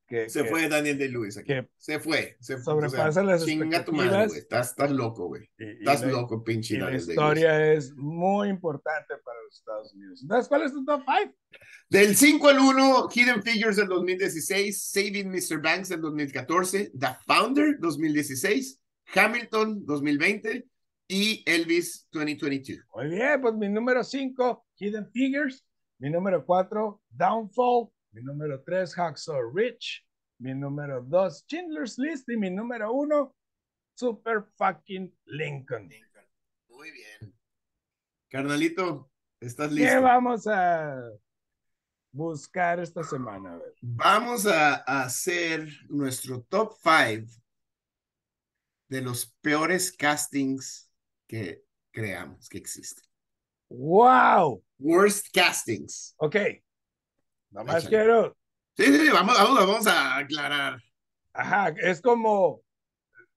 que 0.07 0.29
se 0.29 0.43
fue 0.45 0.67
Daniel 0.67 0.97
de 0.97 1.09
Lewis 1.09 1.37
aquí. 1.37 1.53
se 1.77 1.99
fue. 1.99 2.37
Se, 2.39 2.61
sobrepasa 2.61 3.21
o 3.21 3.23
las 3.23 3.45
Chinga 3.45 3.83
tu 3.83 3.93
madre, 3.93 4.27
güey. 4.27 4.39
Estás, 4.39 4.71
estás, 4.71 4.91
loco, 4.91 5.27
güey. 5.27 5.49
Estás 5.57 6.05
loco, 6.05 6.43
pinche 6.43 6.77
La 6.77 6.95
historia 6.95 7.73
es 7.73 7.93
muy 7.95 8.49
importante 8.49 9.15
para 9.23 9.41
los 9.43 9.57
Estados 9.57 9.93
Unidos. 9.93 10.21
Entonces, 10.21 10.47
¿cuál 10.47 10.63
es 10.63 10.73
tu 10.73 10.85
top 10.85 11.01
5? 11.05 11.35
Del 11.89 12.15
5 12.15 12.49
al 12.49 12.59
1, 12.59 13.09
Hidden 13.13 13.43
Figures 13.43 13.75
del 13.75 13.87
2016, 13.87 14.81
Saving 14.81 15.29
Mr. 15.29 15.61
Banks 15.61 15.89
del 15.89 16.01
2014, 16.01 16.91
The 16.97 17.07
Founder 17.25 17.77
2016, 17.79 18.81
Hamilton 19.13 19.85
2020 19.85 20.65
y 21.07 21.43
Elvis 21.45 22.07
2022. 22.11 22.85
Muy 22.95 23.09
bien, 23.09 23.41
pues 23.41 23.53
mi 23.55 23.69
número 23.69 24.03
5 24.03 24.65
Hidden 24.75 25.09
Figures, 25.11 25.65
mi 25.99 26.09
número 26.09 26.45
4, 26.45 27.01
Downfall, 27.09 27.91
mi 28.11 28.21
número 28.21 28.61
3, 28.63 28.93
Hacksaw 28.93 29.51
Rich, 29.53 30.05
mi 30.39 30.53
número 30.53 31.01
2, 31.01 31.45
Schindler's 31.47 31.97
List 31.97 32.29
y 32.29 32.37
mi 32.37 32.49
número 32.49 32.91
1, 32.91 33.35
Super 33.95 34.43
Fucking 34.57 35.15
Lincoln. 35.25 35.89
Muy 36.69 36.91
bien. 36.91 37.33
Carnalito, 38.29 39.11
¿estás 39.39 39.71
listo? 39.71 39.93
¿Qué 39.93 39.99
vamos 39.99 40.47
a 40.47 41.11
buscar 42.11 42.79
esta 42.79 43.03
semana? 43.03 43.59
Vamos 43.81 44.45
a 44.47 44.75
hacer 44.75 45.67
nuestro 45.89 46.41
top 46.43 46.73
5 46.81 47.31
de 48.89 49.01
los 49.01 49.25
peores 49.41 49.91
castings 49.91 50.91
que 51.27 51.63
creamos 51.91 52.49
que 52.49 52.57
existen. 52.57 53.03
¡Wow! 53.73 54.63
Worst 54.77 55.27
castings. 55.33 56.13
Ok. 56.17 56.35
Nomás 57.49 57.87
quiero. 57.87 58.37
Sí, 58.77 58.85
sí, 58.85 59.09
vamos, 59.09 59.35
vamos, 59.35 59.67
vamos 59.67 59.87
a 59.87 60.17
aclarar. 60.17 60.79
Ajá, 61.33 61.73
es 61.81 61.99
como, 61.99 62.61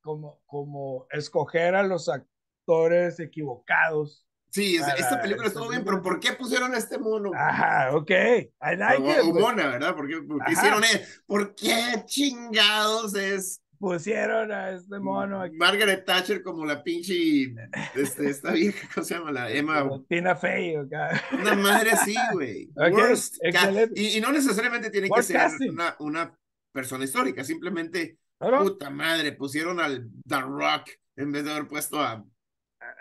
como, 0.03 0.41
como 0.47 1.07
escoger 1.11 1.75
a 1.75 1.83
los 1.83 2.11
actores 2.11 3.19
equivocados. 3.19 4.27
Sí, 4.51 4.77
esta 4.77 5.21
película 5.21 5.49
estuvo 5.49 5.69
bien, 5.69 5.85
pero 5.85 6.03
¿por 6.03 6.21
qué 6.21 6.33
pusieron 6.33 6.75
a 6.75 6.79
este 6.79 6.99
mono? 6.99 7.31
Ajá, 7.35 7.95
ok. 7.97 8.11
I 8.11 8.77
like 8.77 9.21
o, 9.21 9.33
mona, 9.35 9.69
¿verdad? 9.69 9.95
¿Por 9.95 10.09
qué, 10.09 10.21
por 10.23 10.45
qué 10.45 10.53
hicieron 10.53 10.85
eso? 10.85 11.23
¿Por 11.27 11.55
qué 11.55 12.03
chingados 12.07 13.15
es 13.15 13.63
pusieron 13.79 14.53
a 14.53 14.71
este 14.71 14.99
mono 14.99 15.41
aquí. 15.41 15.57
Margaret 15.57 16.05
Thatcher 16.05 16.43
como 16.43 16.65
la 16.65 16.83
pinche, 16.83 17.55
este, 17.95 18.29
esta 18.31 18.53
vieja, 18.53 18.89
¿cómo 18.95 19.05
se 19.05 19.15
llama? 19.15 19.33
La 19.33 19.51
Emma. 19.51 19.89
Tina 20.09 20.37
Fey. 20.37 20.77
Una 20.77 21.55
madre 21.55 21.91
así, 21.91 22.15
güey. 22.33 22.71
y, 23.95 24.19
y, 24.19 24.21
no 24.21 24.33
necesariamente 24.33 24.91
tiene 24.91 25.09
que 25.09 25.23
ser 25.23 25.51
una, 25.71 25.97
una, 26.01 26.39
persona 26.73 27.05
histórica, 27.05 27.43
simplemente, 27.43 28.19
puta 28.39 28.91
madre, 28.91 29.33
pusieron 29.33 29.81
al 29.81 30.11
The 30.29 30.41
Rock 30.43 30.91
en 31.17 31.33
vez 31.33 31.45
de 31.45 31.53
haber 31.53 31.67
puesto 31.67 31.99
a, 31.99 32.23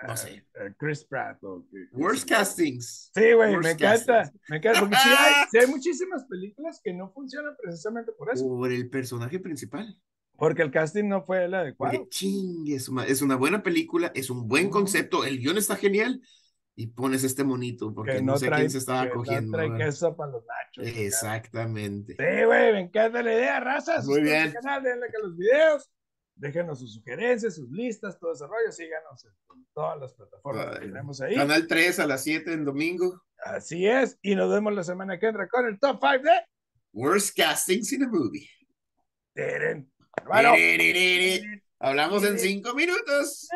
no 0.08 0.18
sé. 0.18 0.46
Chris 0.78 1.04
Pratt. 1.06 1.40
Worst 1.92 2.28
castings. 2.28 3.12
Sí, 3.14 3.34
güey, 3.34 3.58
me 3.58 3.72
encanta. 3.72 4.32
Me 4.50 4.58
encanta, 4.58 4.80
porque 4.80 4.96
sí 4.96 5.10
hay, 5.18 5.34
sí 5.52 5.58
hay 5.58 5.68
muchísimas 5.68 6.26
películas 6.26 6.80
que 6.84 6.94
no 6.94 7.12
funcionan 7.12 7.56
precisamente 7.62 8.12
por 8.12 8.32
eso. 8.32 8.48
Por 8.48 8.72
el 8.72 8.90
personaje 8.90 9.40
principal. 9.40 10.00
Porque 10.38 10.62
el 10.62 10.72
casting 10.72 11.08
no 11.08 11.24
fue 11.24 11.46
el 11.46 11.54
adecuado. 11.54 12.08
Chingue, 12.10 12.76
es 12.76 13.22
una, 13.22 13.36
buena 13.36 13.64
película, 13.64 14.12
es 14.14 14.30
un 14.30 14.48
buen 14.48 14.70
concepto, 14.70 15.24
el 15.24 15.40
guion 15.40 15.58
está 15.58 15.76
genial 15.76 16.22
y 16.76 16.88
pones 16.88 17.24
este 17.24 17.46
monito 17.46 17.94
porque 17.94 18.22
no, 18.22 18.38
sé 18.38 18.50
quién 18.50 18.70
se 18.70 18.80
estaba 18.80 19.10
cogiendo. 19.10 19.58
No 19.58 19.66
trae 19.66 19.78
queso 19.78 20.16
para 20.16 20.32
los 20.34 20.44
nachos. 20.46 20.98
Exactamente. 20.98 22.16
Sí, 22.18 22.46
güey, 22.46 22.74
me 22.74 22.82
encanta 22.82 23.24
la 23.24 23.34
idea, 23.34 23.60
razas. 23.60 24.06
Muy 24.06 24.22
bien. 24.22 24.52
canal, 24.52 24.84
denle 24.84 25.08
que 25.08 25.22
los 25.22 25.38
videos, 25.38 25.90
déjenos 26.36 26.80
sus 26.80 26.94
sugerencias, 26.96 27.56
sus 27.56 27.70
listas, 27.70 28.20
todo 28.20 28.34
ese 28.34 28.46
rollo, 28.46 28.72
síganos 28.72 29.24
en 29.24 29.66
todas 29.74 30.00
las 30.00 30.14
plataformas 30.14 30.80
que 30.80 30.86
tenemos 30.88 31.22
ahí. 31.22 31.36
Canal 31.36 31.66
3 31.66 32.00
a 32.00 32.08
las 32.08 32.24
7 32.24 32.52
en 32.52 32.66
domingo. 32.66 33.22
Así 33.38 33.88
es, 33.88 34.18
y 34.22 34.36
nos 34.36 34.52
vemos 34.52 34.74
la 34.74 34.84
semana 34.84 35.18
que 35.18 35.28
entra 35.28 35.48
con 35.48 35.66
el 35.66 35.80
top 35.80 36.00
5 36.02 36.24
de 36.24 36.46
Worst 36.92 37.38
Castings 37.38 37.94
in 37.94 38.04
a 38.04 38.08
Movie. 38.08 38.50
Teren. 39.34 39.92
Hablamos 41.80 42.24
en 42.24 42.40
cinco 42.40 42.74
minutos. 42.74 43.48